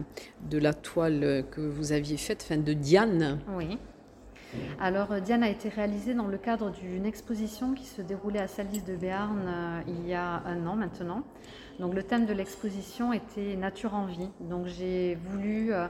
de 0.50 0.58
la 0.58 0.74
toile 0.74 1.44
que 1.52 1.62
vous 1.62 1.92
aviez 1.92 2.18
faite, 2.18 2.46
enfin 2.46 2.62
de 2.62 2.74
Diane. 2.74 3.40
Oui. 3.58 3.78
Alors 4.80 5.12
euh, 5.12 5.20
Diane 5.20 5.44
a 5.44 5.50
été 5.50 5.70
réalisée 5.70 6.14
dans 6.14 6.28
le 6.28 6.38
cadre 6.38 6.72
d'une 6.72 7.06
exposition 7.06 7.74
qui 7.74 7.86
se 7.86 8.02
déroulait 8.02 8.40
à 8.40 8.48
Salis 8.48 8.82
de 8.82 8.96
Béarn 8.96 9.42
euh, 9.48 9.82
il 9.88 10.08
y 10.08 10.14
a 10.14 10.44
un 10.46 10.66
an 10.68 10.76
maintenant. 10.76 11.24
Donc 11.80 11.94
le 11.94 12.04
thème 12.04 12.26
de 12.26 12.34
l'exposition 12.34 13.14
était 13.14 13.56
Nature 13.56 13.96
en 13.96 14.06
vie. 14.06 14.30
Donc 14.42 14.68
j'ai 14.68 15.16
voulu 15.16 15.74
euh, 15.74 15.88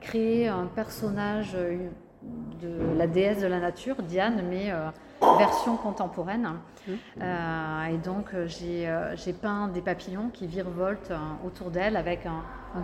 créer 0.00 0.48
un 0.48 0.66
personnage 0.66 1.52
de 1.52 2.96
la 2.96 3.06
déesse 3.06 3.40
de 3.40 3.46
la 3.46 3.60
nature, 3.60 4.02
Diane, 4.02 4.42
mais 4.48 4.72
version 5.20 5.76
contemporaine. 5.76 6.48
Mmh. 6.86 6.92
Euh, 7.22 7.84
et 7.86 7.98
donc 7.98 8.34
euh, 8.34 8.48
euh, 8.62 9.14
j'ai 9.16 9.32
peint 9.32 9.68
des 9.68 9.80
papillons 9.80 10.30
qui 10.32 10.46
virevoltent 10.46 11.12
autour 11.44 11.70
d'elle 11.70 11.96
avec 11.96 12.26
un, 12.26 12.42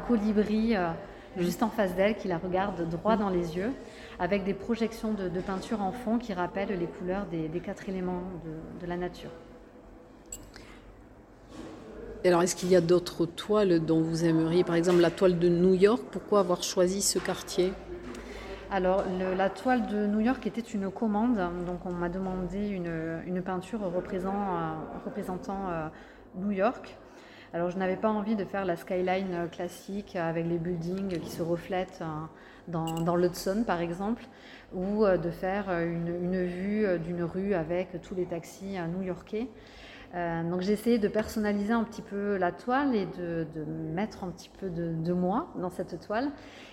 colibri 0.08 0.74
mmh. 0.74 1.40
juste 1.42 1.62
en 1.62 1.68
face 1.68 1.94
d'elle 1.94 2.16
qui 2.16 2.28
la 2.28 2.38
regarde 2.38 2.88
droit 2.88 3.16
mmh. 3.16 3.20
dans 3.20 3.30
les 3.30 3.56
yeux, 3.56 3.72
avec 4.18 4.44
des 4.44 4.54
projections 4.54 5.12
de, 5.12 5.40
peinture 5.40 5.80
en 5.82 5.92
fond 5.92 6.18
qui 6.18 6.32
rappellent 6.32 6.78
les 6.78 6.86
couleurs 6.86 7.26
des, 7.26 7.60
quatre 7.60 7.88
éléments 7.88 8.22
de, 8.44 8.84
de 8.84 8.88
la 8.88 8.96
nature. 8.96 9.30
Alors, 12.24 12.42
est-ce 12.42 12.56
qu'il 12.56 12.70
y 12.70 12.76
a 12.76 12.80
d'autres 12.80 13.24
toiles 13.24 13.78
dont 13.78 14.00
vous 14.00 14.24
aimeriez, 14.24 14.64
par 14.64 14.74
exemple 14.74 15.00
la 15.00 15.12
toile 15.12 15.38
de 15.38 15.48
New 15.48 15.74
York? 15.74 16.02
Pourquoi 16.10 16.40
avoir 16.40 16.64
choisi 16.64 17.00
ce 17.00 17.20
quartier? 17.20 17.72
Alors, 18.76 19.04
la 19.38 19.48
toile 19.48 19.86
de 19.86 20.06
New 20.06 20.20
York 20.20 20.46
était 20.46 20.60
une 20.60 20.90
commande, 20.90 21.38
donc 21.64 21.86
on 21.86 21.92
m'a 21.92 22.10
demandé 22.10 22.68
une, 22.68 23.40
peinture 23.42 23.80
représentant, 23.80 24.36
euh, 24.36 24.72
représentant 25.02 25.70
euh, 25.70 25.88
New 26.34 26.50
York. 26.50 26.94
Alors, 27.54 27.70
je 27.70 27.78
n'avais 27.78 27.96
pas 27.96 28.10
envie 28.10 28.36
de 28.36 28.44
faire 28.44 28.66
la 28.66 28.76
skyline 28.76 29.48
classique 29.50 30.14
avec 30.14 30.44
les 30.44 30.58
buildings 30.58 31.18
qui 31.20 31.30
se 31.30 31.42
reflètent 31.42 32.02
euh, 32.02 32.04
dans, 32.68 33.00
dans 33.00 33.16
l'Hudson, 33.16 33.64
par 33.66 33.80
exemple, 33.80 34.26
ou 34.74 35.06
de 35.06 35.30
faire 35.30 35.70
une, 35.70 36.44
vue 36.44 36.86
d'une 36.98 37.22
rue 37.22 37.54
avec 37.54 38.02
tous 38.02 38.14
les 38.14 38.26
taxis 38.26 38.76
new-yorkais. 38.94 39.48
Donc 40.16 40.62
j'ai 40.62 40.72
essayé 40.72 40.98
de 40.98 41.08
personnaliser 41.08 41.74
un 41.74 41.84
petit 41.84 42.00
peu 42.00 42.38
la 42.38 42.50
toile 42.50 42.94
et 42.96 43.06
de, 43.18 43.46
mettre 43.92 44.24
un 44.24 44.30
petit 44.30 44.50
peu 44.58 44.70
de, 44.70 45.12
moi 45.12 45.52
dans 45.56 45.68
cette 45.68 46.00
toile. 46.00 46.30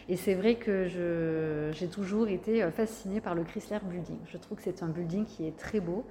Et 0.07 0.15
c'est 0.15 0.33
vrai 0.33 0.55
que 0.55 1.71
j'ai 1.73 1.87
toujours 1.87 2.29
été 2.29 2.69
fascinée 2.71 3.19
par 3.19 3.35
le 3.35 3.43
Chrysler 3.43 3.79
Building. 3.83 4.19
Je 4.27 4.37
trouve 4.37 4.57
que 4.57 4.63
c'est 4.63 4.81
un 4.81 4.87
building 4.87 5.25
qui 5.25 5.45
est 5.45 5.57
très 5.57 5.81
beau. 5.81 6.05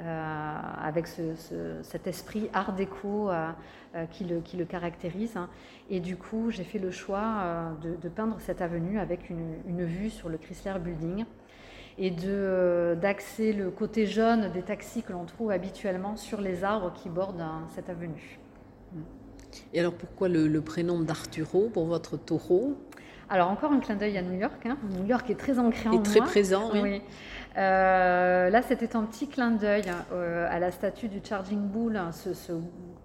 Euh, 0.00 0.54
avec 0.80 1.08
cet 1.08 2.06
esprit 2.06 2.48
art 2.52 2.72
déco 2.72 3.30
euh, 3.30 3.50
euh, 3.96 4.06
qui, 4.06 4.22
le, 4.22 4.38
qui, 4.40 4.56
le, 4.56 4.64
caractérise. 4.64 5.36
Hein. 5.36 5.48
Et 5.90 5.98
du 5.98 6.16
coup, 6.16 6.52
j'ai 6.52 6.62
fait 6.62 6.78
le 6.78 6.92
choix 6.92 7.74
de, 7.82 8.08
peindre 8.08 8.36
cette 8.38 8.62
avenue 8.62 9.00
avec 9.00 9.28
une, 9.28 9.84
vue 9.84 10.10
sur 10.10 10.28
le 10.28 10.38
Chrysler 10.38 10.78
Building 10.78 11.24
et 11.98 12.10
d'axer 12.96 13.52
le 13.52 13.70
côté 13.70 14.06
jaune 14.06 14.50
des 14.52 14.62
taxis 14.62 15.02
que 15.02 15.12
l'on 15.12 15.24
trouve 15.24 15.50
habituellement 15.50 16.16
sur 16.16 16.40
les 16.40 16.64
arbres 16.64 16.92
qui 16.94 17.08
bordent 17.08 17.40
hein, 17.40 17.66
cette 17.74 17.90
avenue. 17.90 18.38
Et 19.72 19.80
alors 19.80 19.94
pourquoi 19.94 20.28
le, 20.28 20.60
prénom 20.60 21.00
d'Arturo 21.00 21.68
pour 21.72 21.86
votre 21.86 22.16
taureau? 22.16 22.76
Alors 23.30 23.50
encore 23.50 23.72
un 23.72 23.80
clin 23.80 23.96
d'œil 23.96 24.16
à 24.16 24.22
New 24.22 24.38
York. 24.38 24.64
Hein. 24.64 24.78
New 24.90 25.04
York 25.04 25.28
est 25.28 25.38
très 25.38 25.58
ancré 25.58 25.88
en 25.88 25.92
moi. 25.92 26.00
Et 26.00 26.02
très 26.02 26.20
présent, 26.20 26.70
oui. 26.72 27.02
Euh, 27.56 28.50
là, 28.50 28.62
c'était 28.62 28.94
un 28.94 29.02
petit 29.02 29.26
clin 29.26 29.50
d'œil 29.50 29.84
euh, 30.12 30.46
à 30.48 30.58
la 30.60 30.70
statue 30.70 31.08
du 31.08 31.20
Charging 31.22 31.60
Bull, 31.60 31.96
hein, 31.96 32.12
ce, 32.12 32.52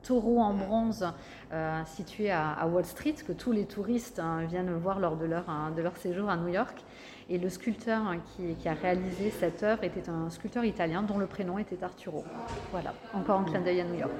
taureau 0.03 0.39
en 0.39 0.53
bronze 0.53 1.07
euh, 1.53 1.81
situé 1.85 2.29
à, 2.29 2.67
Wall 2.67 2.85
Street, 2.85 3.15
que 3.25 3.31
tous 3.31 3.51
les 3.51 3.65
touristes 3.65 4.19
hein, 4.19 4.45
viennent 4.45 4.73
voir 4.73 4.99
lors 4.99 5.17
de 5.17 5.25
leur, 5.25 5.45
de 5.75 5.81
leur 5.81 5.97
séjour 5.97 6.29
à 6.29 6.37
New 6.37 6.49
York. 6.49 6.83
Et 7.29 7.37
le 7.37 7.49
sculpteur 7.49 8.01
qui, 8.35 8.55
qui, 8.55 8.67
a 8.67 8.73
réalisé 8.73 9.31
cette 9.39 9.63
œuvre 9.63 9.83
était 9.83 10.09
un 10.09 10.29
sculpteur 10.29 10.65
italien 10.65 11.03
dont 11.03 11.17
le 11.17 11.25
prénom 11.25 11.57
était 11.57 11.81
Arturo. 11.83 12.23
Voilà, 12.71 12.93
encore 13.13 13.39
un 13.39 13.43
clin 13.43 13.61
d'œil 13.61 13.81
à 13.81 13.85
New 13.85 13.99
York. 13.99 14.11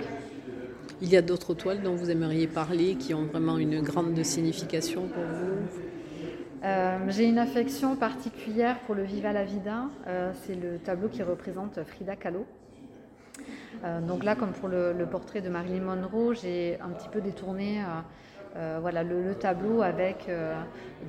Il 1.02 1.10
y 1.10 1.18
a 1.18 1.22
d'autres 1.22 1.54
toiles 1.54 1.82
dont 1.82 1.96
vous 1.96 2.10
aimeriez 2.10 2.48
parler 2.48 2.96
qui 2.96 3.14
ont 3.14 3.26
vraiment 3.26 3.58
une 3.58 3.82
grande 3.82 4.22
signification 4.24 5.08
pour 5.08 5.24
vous 5.24 5.84
euh, 6.64 6.98
j'ai 7.10 7.26
une 7.26 7.40
affection 7.40 7.98
particulière 7.98 8.80
pour 8.86 8.96
le 8.96 9.04
Viva 9.04 9.34
la 9.34 9.44
Vida. 9.44 9.90
Euh, 10.08 10.32
c'est 10.44 10.56
le 10.56 10.78
tableau 10.78 11.10
qui 11.10 11.22
représente 11.22 11.84
Frida 11.84 12.16
Kahlo. 12.16 12.46
Euh, 13.84 14.00
donc 14.00 14.24
là, 14.24 14.36
comme 14.36 14.54
pour 14.54 14.70
le, 14.70 15.06
portrait 15.12 15.42
de 15.42 15.50
Marilyn 15.50 15.82
Monroe, 15.82 16.34
j'ai 16.34 16.80
un 16.80 16.90
petit 16.90 17.10
peu 17.10 17.20
détourné 17.20 17.82
voilà, 18.82 19.04
le, 19.04 19.36
tableau 19.36 19.82
avec 19.82 20.30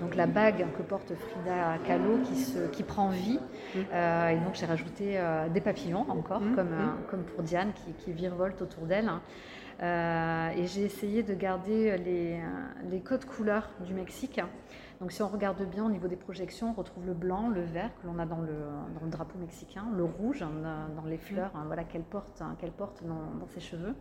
donc 0.00 0.14
la 0.16 0.26
bague 0.26 0.66
que 0.76 0.82
porte 0.82 1.12
Frida 1.14 1.78
Kahlo 1.86 2.18
qui, 2.24 2.36
se, 2.36 2.66
qui 2.68 2.82
prend 2.82 3.08
vie. 3.08 3.38
Mm. 3.74 3.78
et 3.78 4.40
donc 4.44 4.54
j'ai 4.54 4.66
rajouté 4.66 5.20
des 5.52 5.60
papillons 5.60 6.06
encore, 6.08 6.40
mm. 6.40 6.54
comme, 6.54 6.70
mm. 6.70 6.96
comme 7.10 7.22
pour 7.24 7.42
Diane 7.42 7.72
qui, 7.74 7.92
qui 7.92 8.12
virevolte 8.12 8.62
autour 8.62 8.86
d'elle. 8.86 9.10
et 9.80 10.66
j'ai 10.66 10.84
essayé 10.84 11.22
de 11.22 11.34
garder 11.34 11.96
les, 11.98 12.40
les 12.90 13.00
codes 13.00 13.24
couleurs 13.24 13.68
du 13.80 13.94
Mexique. 13.94 14.40
Donc 15.00 15.12
si 15.12 15.22
on 15.22 15.28
regarde 15.28 15.62
bien 15.64 15.84
au 15.84 15.90
niveau 15.90 16.08
des 16.08 16.16
projections, 16.16 16.70
on 16.70 16.72
retrouve 16.72 17.06
le 17.06 17.14
blanc, 17.14 17.48
le 17.48 17.62
vert 17.62 17.90
que 18.00 18.06
l'on 18.06 18.18
a 18.18 18.26
dans 18.26 18.40
le, 18.40 19.10
drapeau 19.10 19.38
mexicain, 19.38 19.84
le 19.94 20.04
rouge 20.04 20.42
hein, 20.42 20.50
dans 20.96 21.04
les 21.04 21.18
fleurs 21.18 21.50
hein, 21.54 21.64
voilà, 21.66 21.84
qu'elle 21.84 22.04
porte, 22.04 22.40
hein, 22.40 22.56
qu'elle 22.58 22.70
porte 22.70 23.02
dans, 23.04 23.46
ses 23.48 23.60
cheveux. 23.60 23.94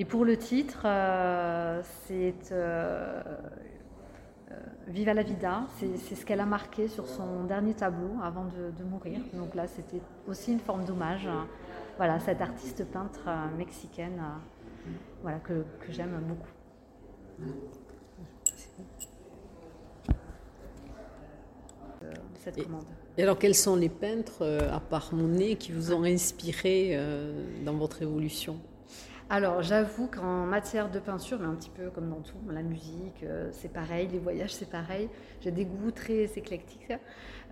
Et 0.00 0.06
pour 0.06 0.24
le 0.24 0.38
titre, 0.38 0.84
euh, 0.86 1.82
c'est 2.06 2.52
euh, 2.52 3.20
euh, 4.50 4.54
Viva 4.88 5.12
la 5.12 5.22
vida, 5.22 5.66
c'est 5.78 6.14
ce 6.14 6.24
qu'elle 6.24 6.40
a 6.40 6.46
marqué 6.46 6.88
sur 6.88 7.06
son 7.06 7.44
dernier 7.44 7.74
tableau 7.74 8.12
avant 8.22 8.46
de, 8.46 8.82
mourir. 8.82 9.20
Donc 9.34 9.54
là, 9.54 9.66
c'était 9.66 10.00
aussi 10.26 10.52
une 10.52 10.58
forme 10.58 10.86
d'hommage 10.86 11.28
voilà, 11.98 12.14
à 12.14 12.18
cette 12.18 12.40
artiste 12.40 12.82
peintre 12.86 13.28
mexicaine 13.58 14.22
voilà, 15.20 15.38
que, 15.38 15.66
que 15.80 15.92
j'aime 15.92 16.18
beaucoup. 16.26 16.48
et, 22.56 22.62
commande. 22.62 22.84
Et 23.18 23.22
alors, 23.22 23.38
quels 23.38 23.54
sont 23.54 23.76
les 23.76 23.90
peintres, 23.90 24.46
à 24.72 24.80
part 24.80 25.12
Monet, 25.12 25.56
qui 25.56 25.72
vous 25.72 25.92
ont 25.92 26.04
inspiré 26.04 26.98
dans 27.66 27.74
votre 27.74 28.00
évolution? 28.00 28.58
Alors 29.30 29.62
j'avoue 29.62 30.08
qu'en 30.08 30.44
matière 30.44 30.90
de 30.90 30.98
peinture, 30.98 31.38
mais 31.40 31.46
un 31.46 31.54
petit 31.54 31.70
peu 31.70 31.88
comme 31.90 32.10
dans 32.10 32.20
tout, 32.20 32.36
la 32.50 32.62
musique, 32.62 33.22
euh, 33.22 33.48
c'est 33.52 33.72
pareil, 33.72 34.08
les 34.08 34.18
voyages, 34.18 34.52
c'est 34.52 34.68
pareil. 34.68 35.08
J'ai 35.40 35.52
des 35.52 35.64
goûts 35.64 35.92
très 35.92 36.24
éclectiques. 36.36 36.92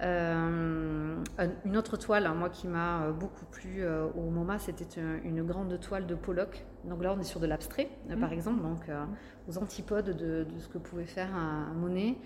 une 0.02 1.76
autre 1.76 1.96
toile, 1.96 2.26
hein, 2.26 2.34
moi 2.34 2.50
qui 2.50 2.66
m'a 2.66 3.12
beaucoup 3.12 3.44
plu 3.46 3.84
au 3.86 4.28
MoMA, 4.30 4.58
c'était 4.58 5.00
une, 5.24 5.42
grande 5.44 5.78
toile 5.80 6.06
de 6.06 6.14
Pollock. 6.14 6.64
Donc 6.84 7.02
là, 7.02 7.14
on 7.16 7.20
est 7.20 7.24
sur 7.24 7.40
de 7.40 7.46
l'abstrait, 7.46 7.88
par 8.20 8.30
mmh. 8.30 8.32
exemple, 8.32 8.62
donc 8.62 8.90
aux 9.48 9.58
antipodes 9.58 10.16
de, 10.16 10.46
ce 10.58 10.68
que 10.68 10.78
pouvait 10.78 11.06
faire 11.06 11.34
un 11.34 11.72
Monet. 11.74 12.16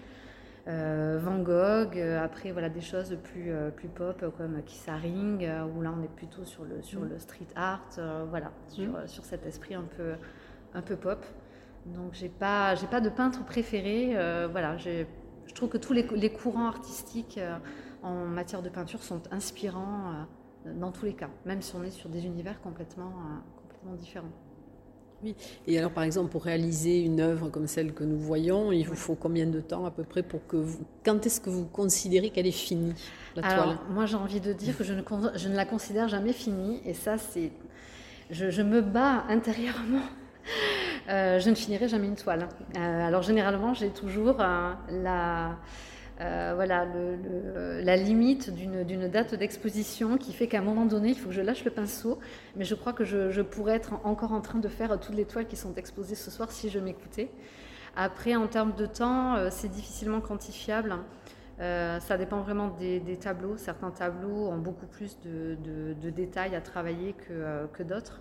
Euh, 1.23 1.25
Van 1.25 1.39
Gogh, 1.39 1.99
euh, 1.99 2.23
après 2.23 2.53
voilà 2.53 2.69
des 2.69 2.81
choses 2.81 3.17
plus, 3.23 3.51
euh, 3.51 3.71
plus 3.71 3.89
pop 3.89 4.25
comme 4.37 4.63
Kissaring, 4.63 5.49
où 5.77 5.81
là 5.83 5.93
on 5.97 6.03
est 6.03 6.15
plutôt 6.15 6.45
sur 6.45 6.65
le, 6.65 6.83
sur 6.83 7.01
mm. 7.01 7.09
le 7.09 7.19
street 7.19 7.49
art, 7.55 7.87
voilà, 8.29 8.53
sur, 8.69 8.89
mm. 8.89 9.09
sur, 9.09 9.25
cet 9.25 9.47
esprit 9.47 9.75
un 9.75 9.87
peu, 9.97 10.15
un 10.75 10.83
peu 10.83 10.97
pop. 10.97 11.25
Donc 11.87 12.13
j'ai 12.13 12.29
pas, 12.29 12.75
j'ai 12.75 12.87
pas 12.87 13.01
de 13.01 13.09
peintre 13.09 13.45
préféré, 13.45 14.17
voilà, 14.51 14.77
je 14.77 15.05
trouve 15.55 15.69
que 15.69 15.79
tous 15.79 15.93
les, 15.93 16.07
les 16.15 16.33
courants 16.33 16.67
artistiques 16.67 17.41
en 18.03 18.25
matière 18.27 18.63
de 18.63 18.69
peinture 18.69 19.03
sont 19.03 19.23
inspirants 19.33 20.27
dans 20.65 20.93
tous 20.93 21.07
les 21.07 21.15
cas, 21.15 21.31
même 21.45 21.61
si 21.61 21.75
on 21.75 21.83
est 21.83 21.91
sur 21.91 22.09
des 22.09 22.25
univers 22.25 22.61
complètement, 22.61 23.13
complètement 23.63 23.95
différents. 23.95 24.31
Oui. 25.23 25.35
Et 25.67 25.79
alors, 25.79 25.91
par 25.91 26.05
exemple, 26.05 26.31
pour 26.31 26.45
réaliser 26.45 27.01
une 27.01 27.21
œuvre 27.21 27.49
comme 27.49 27.67
celle 27.67 27.93
que 27.93 28.05
nous 28.05 28.19
voyons, 28.19 28.73
il 28.73 28.87
vous 28.87 28.97
faut 28.97 29.15
combien 29.15 29.47
de 29.47 29.61
temps 29.61 29.85
à 29.87 29.91
peu 29.91 30.03
près 30.03 30.23
pour 30.23 30.47
que 30.47 30.57
vous... 30.57 30.81
Quand 31.05 31.25
est-ce 31.25 31.41
que 31.41 31.51
vous 31.51 31.65
considérez 31.67 32.31
qu'elle 32.31 32.47
est 32.47 32.51
finie, 32.51 32.95
la 33.37 33.47
alors, 33.47 33.83
Moi, 33.91 34.07
j'ai 34.07 34.17
envie 34.17 34.41
de 34.41 34.53
dire 34.53 34.77
que 34.77 34.85
je 34.85 34.93
ne, 34.93 35.03
je 35.35 35.49
ne, 35.49 35.57
la 35.57 35.65
considère 35.65 36.09
jamais 36.09 36.33
finie. 36.33 36.81
Et 36.85 36.95
ça, 36.95 37.19
c'est... 37.19 37.53
Je, 38.31 38.63
me 38.63 38.81
bats 38.81 39.25
intérieurement. 39.29 40.03
Euh, 41.09 41.39
je 41.39 41.51
ne 41.51 41.55
finirai 41.55 41.89
jamais 41.89 42.07
une 42.07 42.17
toile. 42.17 42.49
Euh, 42.77 43.07
alors, 43.07 43.23
généralement, 43.23 43.75
j'ai 43.75 43.91
toujours 43.91 44.41
euh, 44.41 44.73
la 44.89 45.57
euh, 46.23 46.53
voilà, 46.55 46.87
la 47.83 47.97
limite 47.97 48.55
d'une 48.55 49.09
date 49.09 49.35
d'exposition 49.35 50.19
qui 50.19 50.33
fait 50.33 50.47
qu'à 50.47 50.59
un 50.59 50.63
moment 50.63 50.87
donné, 50.87 51.09
il 51.11 51.19
faut 51.19 51.29
que 51.29 51.35
je 51.35 51.41
lâche 51.41 51.65
le 51.65 51.71
pinceau. 51.71 52.19
Mais 52.57 52.65
je 52.65 52.75
crois 52.75 52.93
que 52.93 53.05
je, 53.05 53.43
pourrais 53.43 53.75
être 53.75 53.95
encore 54.05 54.33
en 54.33 54.41
train 54.41 54.59
de 54.59 54.69
faire 54.69 54.99
toutes 55.01 55.15
les 55.15 55.25
toiles 55.25 55.47
qui 55.47 55.57
sont 55.57 55.75
exposées 55.75 56.15
ce 56.15 56.31
soir 56.31 56.51
si 56.51 56.69
je 56.69 56.79
m'écoutais. 56.79 57.31
Après, 57.97 58.37
en 58.37 58.47
termes 58.47 58.75
de 58.75 58.87
temps, 58.87 59.35
euh, 59.35 59.49
c'est 59.51 59.69
difficilement 59.69 60.21
quantifiable. 60.21 60.97
Euh, 61.61 62.01
ça 62.01 62.17
dépend 62.17 62.41
vraiment 62.41 62.69
des, 62.69 63.01
tableaux. 63.21 63.57
Certains 63.57 63.91
tableaux 63.91 64.49
ont 64.49 64.59
beaucoup 64.59 64.87
plus 64.87 65.19
de, 65.21 66.11
détails 66.11 66.55
à 66.55 66.61
travailler 66.61 67.15
que 67.15 67.83
d'autres. 67.83 68.21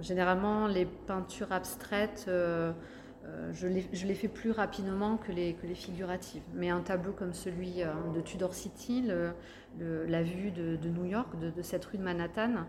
généralement, 0.00 0.66
les 0.66 0.86
peintures 0.86 1.52
abstraites 1.52 2.28
euh, 3.26 3.52
je, 3.52 3.66
les, 4.06 4.14
fais 4.14 4.28
plus 4.28 4.50
rapidement 4.50 5.16
que 5.16 5.32
les, 5.32 5.54
que 5.54 5.66
les 5.66 5.74
figuratives. 5.74 6.42
Mais 6.54 6.70
un 6.70 6.80
tableau 6.80 7.12
comme 7.12 7.32
celui 7.32 7.82
euh, 7.82 7.86
de 8.14 8.20
Tudor 8.20 8.54
City, 8.54 9.04
la 9.78 10.22
vue 10.22 10.50
de, 10.50 10.88
New 10.88 11.06
York, 11.06 11.28
de, 11.38 11.62
cette 11.62 11.84
rue 11.86 11.98
de 11.98 12.02
Manhattan, 12.02 12.66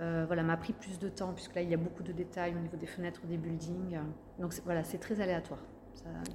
euh, 0.00 0.24
voilà, 0.26 0.42
m'a 0.42 0.56
pris 0.56 0.72
plus 0.72 0.98
de 0.98 1.08
temps, 1.08 1.32
puisque 1.32 1.54
là, 1.54 1.62
il 1.62 1.70
y 1.70 1.74
a 1.74 1.78
beaucoup 1.78 2.02
de 2.02 2.12
détails 2.12 2.54
au 2.54 2.60
niveau 2.60 2.76
des 2.76 2.86
fenêtres, 2.86 3.22
des 3.26 3.36
buildings. 3.36 3.98
Donc 4.38 4.54
voilà, 4.64 4.84
c'est 4.84 4.98
très 4.98 5.20
aléatoire. 5.20 5.60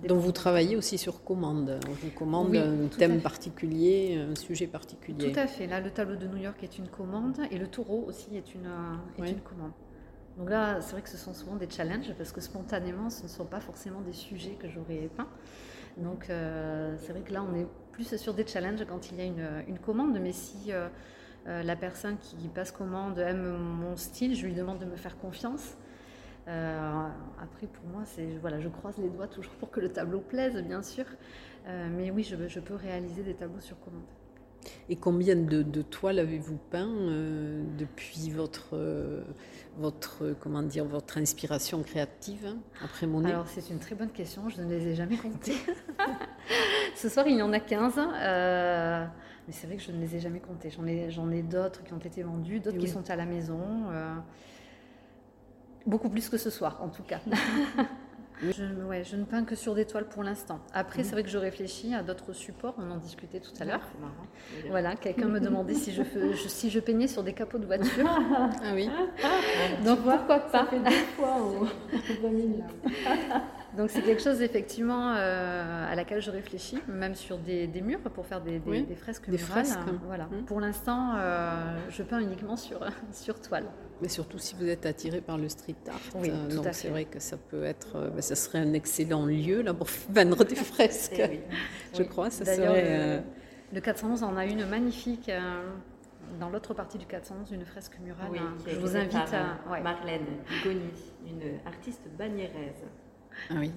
Donc 0.08 0.17
vous 0.17 0.32
travaillez 0.32 0.75
aussi 0.75 0.97
sur 0.97 1.23
commande. 1.23 1.79
On 1.88 1.91
vous 1.91 2.10
commande 2.10 2.55
un 2.55 2.88
thème 2.88 3.21
particulier, 3.21 4.25
un 4.32 4.34
sujet 4.34 4.65
particulier. 4.65 5.32
Tout 5.32 5.39
à 5.39 5.45
fait. 5.45 5.67
Là, 5.67 5.79
le 5.79 5.91
tableau 5.91 6.15
de 6.15 6.25
New 6.25 6.38
York 6.38 6.63
est 6.63 6.79
une 6.79 6.88
commande 6.88 7.39
et 7.51 7.58
le 7.60 7.67
taureau 7.67 8.05
aussi 8.08 8.36
est 8.36 8.55
une, 8.55 8.67
est 9.19 9.29
une 9.29 9.41
commande. 9.41 9.71
Donc 10.39 10.49
là, 10.49 10.80
c'est 10.80 10.93
vrai 10.93 11.02
que 11.02 11.10
ce 11.10 11.17
sont 11.17 11.34
souvent 11.34 11.58
des 11.58 11.69
challenges 11.69 12.13
parce 12.17 12.32
que 12.32 12.39
spontanément, 12.39 13.10
ce 13.10 13.23
ne 13.23 13.28
sont 13.28 13.45
pas 13.45 13.60
forcément 13.60 13.99
des 13.99 14.13
sujets 14.13 14.56
que 14.58 14.69
j'aurais 14.69 15.10
peints. 15.17 15.28
Donc 15.97 16.30
euh, 16.30 16.95
c'est 16.97 17.12
vrai 17.12 17.23
que 17.23 17.34
là, 17.34 17.43
on 17.43 17.54
est 17.54 17.67
plus 17.91 18.15
sur 18.15 18.34
des 18.34 18.47
challenges 18.47 18.86
quand 18.88 19.12
il 19.12 19.17
y 19.17 19.21
a 19.21 19.25
une, 19.25 19.78
commande. 19.80 20.17
Mais 20.21 20.32
si 20.32 20.71
euh, 20.71 20.88
euh, 21.47 21.62
la 21.62 21.75
personne 21.75 22.17
qui 22.19 22.47
passe 22.47 22.71
commande 22.71 23.19
aime 23.19 23.58
mon 23.58 23.97
style, 23.97 24.34
je 24.34 24.45
lui 24.45 24.54
demande 24.54 24.80
de 24.80 24.86
me 24.86 24.95
faire 24.95 25.17
confiance. 25.17 25.75
après, 26.47 27.67
pour 27.67 27.86
moi, 27.91 28.04
c'est 28.06 28.38
voilà, 28.39 28.62
je 28.62 28.69
croise 28.69 28.97
les 28.97 29.10
doigts 29.10 29.28
toujours 29.28 29.54
pour 29.56 29.69
que 29.71 29.82
le 29.82 29.89
tableau 29.89 30.21
plaise, 30.21 30.56
bien 30.63 30.82
sûr. 30.82 31.06
mais 31.67 32.12
oui, 32.12 32.23
je 32.23 32.60
peux 32.62 32.75
réaliser 32.75 33.23
des 33.23 33.36
tableaux 33.36 33.60
sur 33.60 33.78
commande. 33.82 34.18
Et 34.89 34.95
combien 34.95 35.35
de, 35.35 35.81
toiles 35.81 36.19
avez-vous 36.19 36.57
peint 36.69 36.87
euh, 36.87 37.63
depuis 37.77 38.29
votre, 38.31 38.69
euh, 38.73 39.23
votre, 39.77 40.35
comment 40.39 40.63
dire, 40.63 40.85
votre 40.85 41.17
inspiration 41.17 41.81
créative 41.83 42.45
hein, 42.47 42.57
après 42.83 43.07
Monet 43.07 43.31
Alors 43.31 43.47
c'est 43.47 43.69
une 43.69 43.79
très 43.79 43.95
bonne 43.95 44.09
question, 44.09 44.49
je 44.49 44.61
ne 44.61 44.69
les 44.69 44.87
ai 44.87 44.95
jamais 44.95 45.17
comptées. 45.17 45.55
Ce 46.95 47.07
soir 47.09 47.27
il 47.27 47.37
y 47.37 47.41
en 47.41 47.53
a 47.53 47.59
15. 47.59 47.93
Euh, 47.97 49.05
Mais 49.47 49.53
c'est 49.53 49.67
vrai 49.67 49.77
que 49.77 49.83
je 49.83 49.91
ne 49.91 50.01
les 50.01 50.15
ai 50.15 50.19
jamais 50.19 50.39
comptés. 50.39 50.69
J'en 50.69 50.85
ai, 50.85 51.09
j'en 51.11 51.31
ai 51.31 51.41
d'autres 51.41 51.83
qui 51.83 51.93
ont 51.93 51.99
été 51.99 52.23
vendus, 52.23 52.59
d'autres 52.59 52.77
qui 52.77 52.87
sont 52.87 53.09
à 53.09 53.15
la 53.15 53.25
maison. 53.25 53.61
Euh, 53.91 54.15
beaucoup 55.85 56.09
plus 56.09 56.29
que 56.29 56.37
ce 56.37 56.49
soir, 56.49 56.79
en 56.81 56.89
tout 56.89 57.03
cas. 57.03 57.19
Je, 58.41 58.63
ouais, 58.88 59.04
je 59.04 59.15
ne 59.17 59.25
peins 59.25 59.43
que 59.43 59.56
sur 59.56 59.75
des 59.75 59.86
toiles 59.86 60.08
pour 60.08 60.23
l'instant. 60.23 60.60
Après, 60.73 61.04
c'est 61.04 61.12
vrai 61.12 61.23
que 61.23 61.30
je 61.30 61.38
réfléchis 61.38 61.93
à 61.93 62.04
d'autres 62.04 62.34
supports. 62.34 62.75
On 62.78 62.89
en 62.91 62.97
discutait 62.97 63.39
tout 63.39 63.52
à 63.60 63.65
l'heure. 63.65 63.82
Voilà, 64.69 64.95
quelqu'un 64.95 65.28
me 65.28 65.39
demandait 65.39 65.73
si 65.73 65.91
je, 65.91 66.04
si 66.47 66.69
je 66.69 66.80
peignais 66.80 67.08
sur 67.08 67.23
des 67.23 67.34
capots 67.34 67.58
de 67.58 67.65
voiture. 67.65 68.08
ah 68.08 68.73
oui. 68.73 68.89
Donc 69.84 69.99
pourquoi 69.99 70.19
pas 70.19 70.47
Ça 70.49 70.65
fait 70.65 70.80
deux 70.80 71.06
fois 71.17 71.38
au 71.41 71.67
2000 72.21 72.63
Donc 73.77 73.89
c'est 73.89 74.01
quelque 74.01 74.21
chose 74.21 74.41
effectivement 74.41 75.13
euh, 75.15 75.91
à 75.91 75.95
laquelle 75.95 76.21
je 76.21 76.32
réfléchis, 76.32 76.79
même 76.88 77.15
sur 77.15 77.38
des, 77.38 77.67
murs 77.82 77.99
pour 77.99 78.25
faire 78.25 78.41
des, 78.41 78.60
des, 78.60 78.95
fresques 78.95 79.29
des 79.29 79.38
Fresques. 79.38 79.77
Voilà. 80.05 80.25
Mmh. 80.25 80.45
Pour 80.45 80.60
l'instant, 80.60 81.13
euh, 81.15 81.77
je 81.89 82.03
peins 82.03 82.19
uniquement 82.19 82.55
sur, 82.55 82.79
sur 83.12 83.39
toile. 83.39 83.65
Mais 84.01 84.10
surtout 84.10 84.38
si 84.38 84.55
vous 84.55 84.67
êtes 84.67 84.86
attiré 84.86 85.21
par 85.21 85.38
le 85.38 85.49
street 85.49 85.75
art. 85.88 85.99
Oui, 86.15 86.32
euh, 86.32 86.55
donc 86.55 86.67
c'est 86.71 86.89
vrai 86.89 87.05
que 87.05 87.19
ça 87.19 87.38
peut 87.38 87.63
être, 87.63 88.12
ben, 88.13 88.21
ça 88.21 88.36
serait 88.36 88.60
un 88.60 88.73
excellent 88.73 89.25
lieu 89.25 89.62
là 89.62 89.73
pour 89.73 89.88
peindre 90.13 90.43
des 90.43 90.55
fresques. 90.55 91.19
Eh 91.19 91.41
je 91.95 92.03
crois, 92.03 92.29
ça 92.29 92.45
serait. 92.45 93.23
Le, 93.71 93.82
411 93.82 94.23
en 94.23 94.36
a 94.36 94.45
une 94.45 94.65
magnifique 94.65 95.32
dans 96.39 96.49
l'autre 96.49 96.73
partie 96.73 96.97
du 96.97 97.05
411, 97.05 97.51
une 97.51 97.65
fresque 97.65 97.99
murale. 98.03 98.29
Oui, 98.32 98.39
je 98.67 98.79
vous 98.79 98.95
invite 98.95 99.15
à. 99.15 99.79
Marlène 99.82 100.25
Goni, 100.63 100.89
une 101.27 101.60
artiste 101.67 102.08
bagnéraise. 102.17 102.84
Ah 103.49 103.55
oui. 103.57 103.71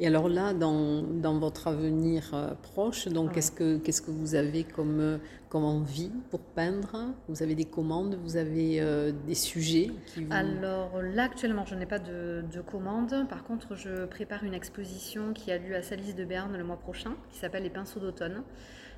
Et 0.00 0.06
alors 0.06 0.28
là, 0.28 0.54
dans, 0.54 1.02
dans 1.02 1.40
votre 1.40 1.66
avenir 1.66 2.30
euh, 2.32 2.54
proche, 2.62 3.08
donc 3.08 3.32
qu'est-ce 3.32 3.50
que 3.50 3.78
qu'est-ce 3.78 4.00
que 4.00 4.12
vous 4.12 4.36
avez 4.36 4.62
comme 4.62 5.00
euh, 5.00 5.18
comme 5.48 5.64
envie 5.64 6.12
pour 6.30 6.38
peindre? 6.38 7.14
Vous 7.28 7.42
avez 7.42 7.56
des 7.56 7.64
commandes? 7.64 8.16
Vous 8.22 8.36
avez 8.36 8.80
euh, 8.80 9.10
des 9.26 9.34
sujets 9.34 9.90
qui 10.06 10.22
vous... 10.22 10.32
Alors 10.32 11.02
là, 11.02 11.24
actuellement, 11.24 11.66
je 11.66 11.74
n'ai 11.74 11.86
pas 11.86 11.98
de, 11.98 12.44
de 12.52 12.60
commandes. 12.60 13.26
Par 13.28 13.42
contre, 13.42 13.74
je 13.74 14.04
prépare 14.04 14.44
une 14.44 14.54
exposition 14.54 15.32
qui 15.32 15.50
a 15.50 15.58
lieu 15.58 15.74
à 15.74 15.82
Salis 15.82 16.14
de 16.14 16.24
Berne 16.24 16.56
le 16.56 16.62
mois 16.62 16.78
prochain, 16.78 17.16
qui 17.32 17.38
s'appelle 17.38 17.64
Les 17.64 17.70
pinceaux 17.70 17.98
d'automne. 17.98 18.42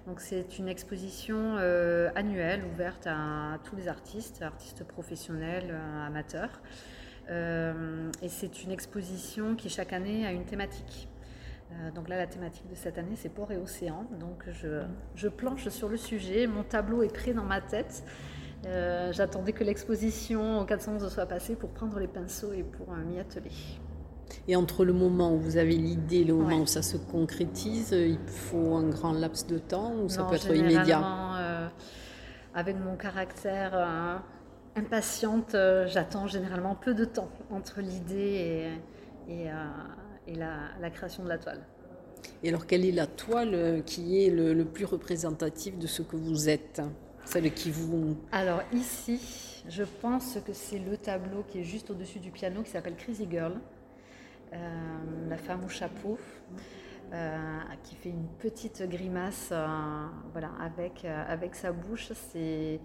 Donc 0.07 0.21
c'est 0.21 0.59
une 0.59 0.69
exposition 0.69 1.57
annuelle 2.15 2.63
ouverte 2.75 3.07
à 3.07 3.59
tous 3.65 3.77
les 3.77 3.87
artistes, 3.87 4.43
artistes 4.43 4.85
professionnels, 4.85 5.75
amateurs. 6.07 6.61
Euh, 7.31 8.11
et 8.23 8.29
c'est 8.29 8.65
une 8.65 8.73
exposition 8.73 9.55
qui 9.55 9.69
chaque 9.69 9.93
année 9.93 10.27
a 10.27 10.33
une 10.33 10.45
thématique. 10.45 11.09
Euh, 11.73 11.91
donc 11.93 12.09
là, 12.09 12.17
la 12.17 12.27
thématique 12.27 12.69
de 12.69 12.75
cette 12.75 12.99
année, 12.99 13.15
c'est 13.15 13.29
port 13.29 13.53
et 13.53 13.57
océan. 13.57 14.05
Donc 14.19 14.45
je, 14.53 14.83
je, 15.15 15.29
planche 15.29 15.69
sur 15.69 15.89
le 15.89 15.97
sujet. 15.97 16.47
Mon 16.47 16.65
tableau 16.65 17.03
est 17.03 17.13
prêt 17.13 17.33
dans 17.33 17.45
ma 17.45 17.61
tête. 17.61 18.05
Euh, 18.67 19.13
j'attendais 19.13 19.53
que 19.53 19.65
l'exposition 19.65 20.61
au 20.61 20.65
411 20.65 21.09
soit 21.09 21.27
passée 21.27 21.55
pour 21.55 21.71
prendre 21.71 21.99
les 21.99 22.09
pinceaux 22.09 22.53
et 22.53 22.65
pour 22.65 22.95
m'y 22.97 23.19
atteler. 23.19 23.53
Et 24.49 24.57
entre 24.57 24.85
le 24.85 24.93
moment 24.93 25.33
où 25.35 25.39
vous 25.39 25.57
avez 25.57 25.77
l'idée 25.77 26.19
et 26.19 26.25
le 26.25 26.35
moment 26.35 26.59
où 26.59 26.67
ça 26.67 26.83
se 26.83 26.97
concrétise, 26.97 27.93
il 27.93 28.19
faut 28.27 28.75
un 28.75 28.89
grand 28.89 29.13
laps 29.13 29.47
de 29.47 29.59
temps 29.59 29.95
ou 30.03 30.09
ça 30.09 30.25
peut 30.25 30.37
être 30.37 30.55
immédiat? 30.55 31.71
Avec 32.53 32.77
mon 32.77 32.97
caractère 32.97 34.23
impatiente, 34.77 35.55
euh, 35.55 35.87
j'attends 35.89 36.27
généralement 36.27 36.75
peu 36.75 36.95
de 36.95 37.05
temps 37.05 37.31
entre 37.51 37.81
l'idée 37.81 38.71
et, 39.29 39.33
et, 39.33 39.51
euh, 39.51 39.55
la, 40.81 40.91
création 40.91 41.25
de 41.25 41.29
la 41.29 41.39
toile. 41.39 41.61
Et 42.43 42.49
alors, 42.49 42.67
quelle 42.67 42.85
est 42.85 42.93
la 42.93 43.07
toile 43.07 43.83
qui 43.85 44.25
est 44.25 44.31
le, 44.31 44.65
plus 44.65 44.85
représentatif 44.85 45.79
de 45.79 45.87
ce 45.87 46.03
que 46.03 46.17
vous 46.17 46.49
êtes 46.49 46.81
Celle 47.25 47.53
qui 47.53 47.71
vous... 47.71 48.17
Alors 48.33 48.63
ici, 48.73 49.63
je 49.69 49.83
pense 49.83 50.39
que 50.47 50.53
c'est 50.53 50.79
le 50.79 50.97
tableau 50.97 51.45
qui 51.49 51.61
est 51.61 51.65
juste 51.65 51.91
au-dessus 51.91 52.19
du 52.19 52.31
piano 52.31 52.63
qui 52.63 52.71
s'appelle 52.71 52.97
Crazy 52.97 53.27
Girl, 53.31 53.55
euh, 54.53 54.57
la 55.29 55.37
femme 55.37 55.65
au 55.65 55.69
chapeau. 55.69 56.19
qui 57.83 57.95
fait 57.97 58.11
une 58.11 58.29
petite 58.39 58.83
grimace 58.89 59.53
voilà, 60.33 60.51
avec, 60.61 61.05
avec 61.05 61.55
sa 61.57 61.73
bouche. 61.73 62.13
C'est 62.33 62.81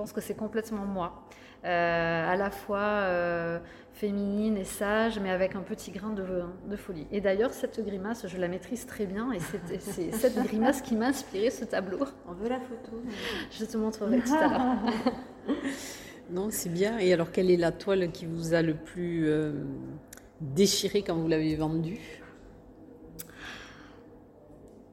pense 0.00 0.14
que 0.14 0.22
c'est 0.22 0.34
complètement 0.34 0.86
moi. 0.86 1.26
Euh, 1.62 2.32
à 2.32 2.36
la 2.36 2.50
fois 2.50 2.78
euh, 2.78 3.58
féminine 3.92 4.56
et 4.56 4.64
sage, 4.64 5.20
mais 5.20 5.28
avec 5.28 5.54
un 5.54 5.60
petit 5.60 5.90
grain 5.90 6.08
de, 6.08 6.24
de 6.70 6.76
folie. 6.76 7.06
Et 7.12 7.20
d'ailleurs, 7.20 7.52
cette 7.52 7.84
grimace, 7.84 8.26
je 8.26 8.38
la 8.38 8.48
maîtrise 8.48 8.86
très 8.86 9.04
bien, 9.04 9.30
et 9.30 9.40
c'est 9.78 10.10
cette 10.12 10.42
grimace 10.42 10.80
qui 10.80 10.96
m'a 10.96 11.08
inspiré 11.08 11.50
ce 11.50 11.66
tableau. 11.66 11.98
On 12.26 12.32
veut 12.32 12.48
la 12.48 12.60
photo. 12.60 13.02
Je 13.50 13.62
te 13.66 13.76
montrerai 13.76 14.20
tout 14.20 14.32
à 14.32 14.48
l'heure. 14.48 15.56
non, 16.30 16.48
c'est 16.50 16.70
bien. 16.70 16.98
Et 16.98 17.12
alors, 17.12 17.30
quelle 17.30 17.50
est 17.50 17.58
la 17.58 17.72
toile 17.72 18.10
qui 18.10 18.24
vous 18.24 18.54
a 18.54 18.62
le 18.62 18.72
plus 18.72 19.28
euh, 19.28 19.52
déchiré 20.40 21.02
quand 21.02 21.16
vous 21.16 21.28
l'avez 21.28 21.56
vendue? 21.56 22.00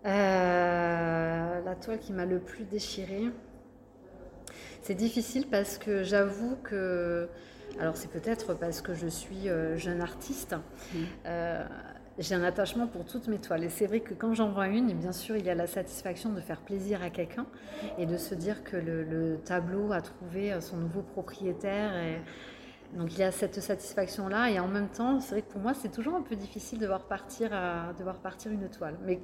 La 0.04 1.76
toile 1.76 2.00
qui 2.00 2.12
m'a 2.12 2.26
le 2.26 2.40
plus 2.40 2.66
déchirée. 2.66 3.24
C'est 4.88 4.96
difficile 4.96 5.48
parce 5.48 5.78
que 5.78 6.04
j'avoue 6.04 6.56
que, 6.64 7.28
alors 7.78 7.98
c'est 7.98 8.10
peut-être 8.10 8.54
parce 8.54 8.80
que 8.80 8.94
je 8.94 9.08
suis 9.08 9.50
euh, 9.50 9.76
jeune 9.76 10.00
artiste, 10.00 10.56
mmh. 10.56 10.98
euh, 11.26 11.66
j'ai 12.20 12.36
un 12.36 12.44
attachement 12.44 12.88
pour 12.88 13.04
toutes 13.04 13.28
mes 13.28 13.38
toiles. 13.38 13.66
Et 13.66 13.70
c'est 13.70 13.86
vrai 13.86 14.00
que 14.00 14.14
quand 14.14 14.34
j'en 14.34 14.50
vois 14.50 14.70
une, 14.70 14.94
bien 14.94 15.12
sûr, 15.12 15.36
il 15.36 15.46
y 15.46 15.50
a 15.50 15.56
la 15.56 15.68
satisfaction 15.68 16.32
de 16.32 16.40
faire 16.40 16.62
plaisir 16.62 17.04
à 17.04 17.10
quelqu'un 17.10 17.48
et 17.98 18.06
de 18.06 18.16
se 18.16 18.34
dire 18.34 18.64
que 18.64 18.78
le, 18.78 19.38
tableau 19.44 19.92
a 19.92 20.00
trouvé 20.00 20.54
euh, 20.54 20.62
son 20.62 20.78
nouveau 20.78 21.02
propriétaire. 21.02 21.94
Et, 21.98 22.22
donc 22.98 23.12
il 23.12 23.20
y 23.20 23.24
a 23.24 23.34
cette 23.34 23.60
satisfaction-là 23.60 24.52
et 24.52 24.60
en 24.62 24.70
même 24.70 24.88
temps, 24.88 25.20
c'est 25.20 25.32
vrai 25.32 25.42
que 25.42 25.52
pour 25.52 25.60
moi, 25.60 25.74
c'est 25.74 25.92
toujours 25.92 26.16
un 26.16 26.22
peu 26.22 26.38
difficile 26.38 26.80
de 26.80 26.88
voir 26.88 27.02
partir, 27.02 27.50
de 27.50 28.04
voir 28.04 28.20
partir 28.20 28.54
une 28.54 28.70
toile. 28.70 28.96
Mais 29.06 29.20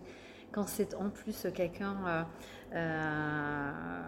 quand 0.53 0.67
c'est 0.67 0.93
en 0.93 1.09
plus 1.09 1.47
quelqu'un 1.53 1.95
euh, 2.05 2.23
euh, 2.75 3.42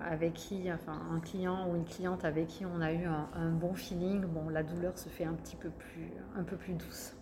avec 0.09 0.33
qui, 0.33 0.71
enfin 0.71 0.99
un 1.11 1.19
client 1.19 1.69
ou 1.69 1.75
une 1.75 1.85
cliente 1.85 2.25
avec 2.25 2.47
qui 2.47 2.65
on 2.65 2.81
a 2.81 2.91
eu 2.93 3.05
un, 3.05 3.49
bon 3.51 3.73
feeling, 3.73 4.21
bon, 4.21 4.49
la 4.49 4.63
douleur 4.63 4.97
se 4.97 5.09
fait 5.09 5.25
un 5.25 5.33
petit 5.33 5.55
peu 5.55 5.69
plus, 5.69 6.11
un 6.35 6.43
peu 6.43 6.55
plus 6.55 6.73
douce. 6.73 7.13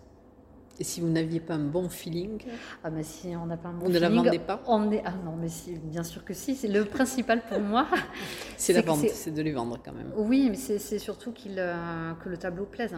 Et 0.80 0.84
si 0.84 1.00
vous 1.00 1.08
n'aviez 1.08 1.38
pas 1.38 1.54
un 1.54 1.64
bon 1.64 1.88
feeling? 1.88 2.42
Ah 2.82 2.90
mais 2.90 3.04
si 3.04 3.36
on 3.36 3.46
n'a 3.46 3.56
pas 3.56 3.68
un 3.68 3.74
bon 3.74 3.86
feeling... 3.86 3.92
Vous 3.92 4.06
ne 4.08 4.16
la 4.16 4.22
vendez 4.22 4.38
pas? 4.40 4.60
on 4.66 4.90
est, 4.90 5.02
Ah 5.04 5.14
non, 5.24 5.36
mais 5.36 5.48
si, 5.48 5.78
bien 5.78 6.02
sûr 6.02 6.24
que 6.24 6.34
si. 6.34 6.56
C'est 6.56 6.68
le 6.68 6.84
principal 6.84 7.42
pour 7.46 7.60
moi. 7.60 7.86
c'est 8.56 8.72
la 8.72 8.82
vente, 8.82 9.08
c'est 9.08 9.30
de 9.30 9.40
les 9.40 9.52
vendre 9.52 9.78
quand 9.84 9.92
même. 9.92 10.12
Oui, 10.16 10.48
mais 10.50 10.56
c'est 10.56 10.98
surtout 10.98 11.32
qu'il 11.32 11.58
euh, 11.58 12.12
que 12.14 12.28
le 12.28 12.36
tableau 12.36 12.64
plaise. 12.64 12.96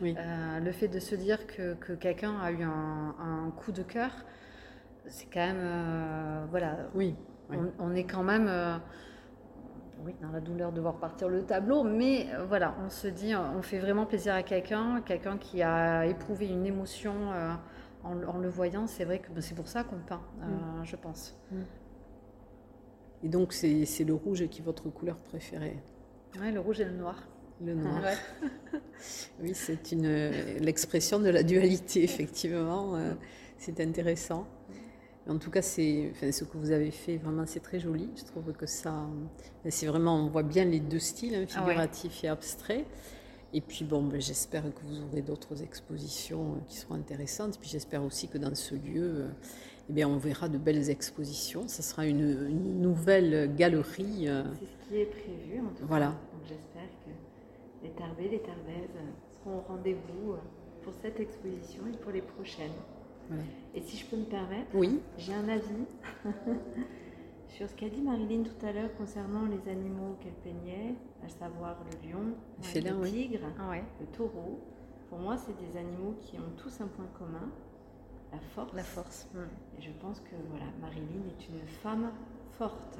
Oui. 0.00 0.16
le 0.60 0.72
fait 0.72 0.88
de 0.88 0.98
se 0.98 1.14
dire 1.14 1.46
que, 1.46 1.74
que 1.74 1.92
quelqu'un 1.92 2.34
a 2.40 2.50
eu 2.50 2.64
un, 2.64 3.14
un, 3.20 3.50
coup 3.52 3.70
de 3.70 3.82
cœur, 3.82 4.10
c'est 5.06 5.26
quand 5.32 5.46
même. 5.46 5.60
Euh, 5.60 6.44
voilà. 6.50 6.88
Oui. 6.94 7.14
On, 7.78 7.94
est 7.94 8.04
quand 8.04 8.24
même. 8.24 8.48
Euh, 10.02 10.06
oui, 10.06 10.14
dans 10.20 10.30
la 10.30 10.40
douleur 10.40 10.72
de 10.72 10.80
voir 10.80 10.96
partir 10.96 11.28
le 11.28 11.42
tableau, 11.42 11.82
mais 11.82 12.26
euh, 12.32 12.44
voilà, 12.44 12.74
on 12.84 12.88
se 12.88 13.08
dit, 13.08 13.34
on 13.34 13.62
fait 13.62 13.78
vraiment 13.78 14.06
plaisir 14.06 14.34
à 14.34 14.42
quelqu'un, 14.42 15.02
quelqu'un 15.04 15.38
qui 15.38 15.62
a 15.62 16.06
éprouvé 16.06 16.48
une 16.48 16.66
émotion 16.66 17.12
en, 18.04 18.38
le 18.38 18.48
voyant. 18.48 18.86
C'est 18.86 19.04
vrai 19.04 19.20
que 19.20 19.30
ben, 19.30 19.40
c'est 19.40 19.54
pour 19.54 19.68
ça 19.68 19.84
qu'on 19.84 19.98
peint, 19.98 20.22
mm. 20.40 20.84
je 20.84 20.96
pense. 20.96 21.36
Mm. 21.50 21.56
Et 23.24 23.28
donc, 23.28 23.52
c'est 23.52 24.04
le 24.04 24.14
rouge 24.14 24.46
qui 24.48 24.60
est 24.60 24.64
votre 24.64 24.90
couleur 24.90 25.16
préférée? 25.16 25.80
Oui, 26.40 26.50
le 26.50 26.60
rouge 26.60 26.80
et 26.80 26.84
le 26.84 26.92
noir. 26.92 27.28
Le 27.64 27.74
noir. 27.74 28.00
oui, 29.40 29.52
c'est 29.54 29.92
l'expression 30.60 31.20
de 31.20 31.28
la 31.28 31.44
dualité, 31.44 32.02
effectivement. 32.02 32.98
c'est 33.58 33.78
intéressant. 33.78 34.48
En 35.28 35.38
tout 35.38 35.50
cas, 35.50 35.62
c'est 35.62 36.12
ce 36.32 36.44
que 36.44 36.56
vous 36.56 36.72
avez 36.72 36.90
fait, 36.90 37.16
vraiment, 37.16 37.44
c'est 37.46 37.60
très 37.60 37.78
joli. 37.78 38.08
Je 38.16 38.24
trouve 38.24 38.52
que 38.52 38.66
ça, 38.66 39.06
c'est 39.68 39.86
vraiment, 39.86 40.16
on 40.16 40.28
voit 40.28 40.42
bien 40.42 40.64
les 40.64 40.80
deux 40.80 40.98
styles, 40.98 41.34
hein, 41.34 41.46
figuratif 41.46 42.24
et 42.24 42.28
abstrait. 42.28 42.84
Et 43.54 43.60
puis, 43.60 43.84
bon, 43.84 44.02
ben, 44.02 44.20
j'espère 44.20 44.62
que 44.62 44.80
vous 44.84 45.02
aurez 45.02 45.20
d'autres 45.20 45.62
expositions 45.62 46.52
euh, 46.52 46.60
qui 46.66 46.76
seront 46.76 46.94
intéressantes. 46.94 47.56
Et 47.56 47.58
puis, 47.58 47.68
j'espère 47.68 48.02
aussi 48.02 48.28
que 48.28 48.38
dans 48.38 48.54
ce 48.54 48.74
lieu, 48.74 49.02
euh, 49.02 49.28
eh 49.90 49.92
bien, 49.92 50.08
on 50.08 50.16
verra 50.16 50.48
de 50.48 50.56
belles 50.56 50.88
expositions. 50.88 51.68
Ce 51.68 51.82
sera 51.82 52.06
une, 52.06 52.48
nouvelle 52.80 53.54
galerie. 53.54 54.26
Euh. 54.26 54.44
C'est 54.58 54.66
ce 54.66 54.88
qui 54.88 54.96
est 54.96 55.04
prévu, 55.04 55.60
en 55.60 55.68
tout 55.74 55.86
voilà. 55.86 56.06
cas. 56.06 56.12
Donc, 56.32 56.48
j'espère 56.48 56.88
que 57.04 57.84
les 57.84 57.90
Tarbés, 57.90 58.28
les 58.28 58.40
Tarbaises 58.40 58.88
seront 59.38 59.58
au 59.58 59.60
rendez-vous 59.60 60.36
pour 60.82 60.94
cette 61.02 61.20
exposition 61.20 61.82
et 61.92 61.96
pour 61.98 62.10
les 62.10 62.22
prochaines. 62.22 62.72
Et 63.74 63.80
si 63.80 63.96
je 63.96 64.06
peux 64.06 64.16
me 64.16 64.24
permettre, 64.24 64.68
oui. 64.74 65.00
j'ai 65.18 65.34
un 65.34 65.48
avis 65.48 65.86
sur 67.48 67.68
ce 67.68 67.74
qu'a 67.74 67.88
dit 67.88 68.00
Marilyn 68.00 68.42
tout 68.42 68.66
à 68.66 68.72
l'heure 68.72 68.94
concernant 68.96 69.46
les 69.46 69.70
animaux 69.70 70.16
qu'elle 70.20 70.32
peignait, 70.32 70.94
à 71.24 71.28
savoir 71.28 71.76
le 71.90 72.10
lion, 72.10 72.34
le 72.58 73.10
tigre, 73.10 73.40
ah 73.58 73.74
le 74.00 74.06
taureau. 74.06 74.60
Pour 75.08 75.18
moi, 75.18 75.36
c'est 75.36 75.56
des 75.56 75.78
animaux 75.78 76.14
qui 76.20 76.38
ont 76.38 76.52
tous 76.56 76.80
un 76.80 76.86
point 76.86 77.06
commun, 77.18 77.50
la 78.32 78.38
force. 78.38 78.72
La 78.74 78.82
force. 78.82 79.28
Et 79.78 79.82
je 79.82 79.90
pense 80.00 80.20
que 80.20 80.34
voilà, 80.50 80.66
Marilyn 80.80 81.26
est 81.28 81.48
une 81.48 81.66
femme 81.82 82.10
forte. 82.52 82.98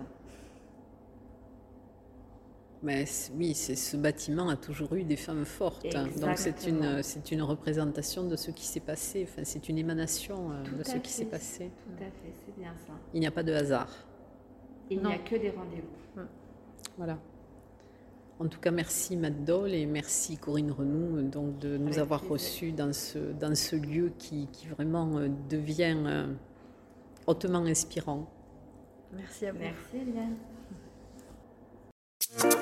Mais 2.83 3.05
oui, 3.37 3.55
ce 3.55 3.97
bâtiment 3.97 4.49
a 4.49 4.57
toujours 4.57 4.93
eu 4.95 5.05
des 5.05 5.17
femmes 5.17 5.45
fortes. 5.45 5.87
Donc 6.21 6.37
c'est 6.37 6.67
une 6.67 7.03
c'est 7.03 7.31
une 7.31 7.43
représentation 7.43 8.25
de 8.27 8.35
ce 8.37 8.51
qui 8.51 8.67
s'est 8.67 8.81
passé. 8.81 9.27
Enfin, 9.29 9.43
c'est 9.45 9.69
une 9.69 9.79
émanation 9.79 10.51
euh, 10.51 10.65
Tout 10.65 10.77
de 10.77 10.83
ce 10.83 10.97
qui 10.97 11.13
s'est 11.13 11.27
passé. 11.27 11.71
Tout 11.85 12.03
à 12.03 12.07
fait, 12.07 12.33
c'est 12.45 12.57
bien 12.61 12.75
ça. 12.87 12.93
Il 13.15 13.21
n'y 13.21 13.27
a 13.27 13.31
pas 13.31 13.45
de 13.45 13.53
hasard. 13.53 13.89
Il 14.91 15.01
n'y 15.01 15.13
a 15.13 15.19
que 15.19 15.37
des 15.37 15.51
rendez-vous. 15.51 16.23
Voilà. 16.99 17.19
En 18.39 18.49
tout 18.49 18.59
cas, 18.59 18.73
merci 18.73 19.17
Matt 19.17 19.45
Dole 19.45 19.73
et 19.73 19.87
merci 19.87 20.37
Corinne 20.37 20.73
Renoux 20.73 21.19
euh, 21.19 21.23
donc 21.23 21.59
de 21.61 21.77
nous 21.77 21.87
Avec 21.89 21.99
avoir 21.99 22.21
plaisir. 22.21 22.33
reçus 22.33 22.73
dans 22.73 22.93
ce 22.93 23.19
dans 23.19 23.55
ce 23.55 23.77
lieu 23.77 24.13
qui, 24.19 24.49
qui 24.53 24.67
vraiment 24.67 25.19
euh, 25.19 25.29
devient 25.49 25.97
euh, 26.05 26.27
hautement 27.27 27.65
inspirant. 27.65 28.29
Merci 29.13 29.47
à 29.47 29.53
vous. 29.53 29.59
Merci 29.61 29.97
Eliane. 29.97 30.35
Thank 32.35 32.57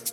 you. 0.00 0.05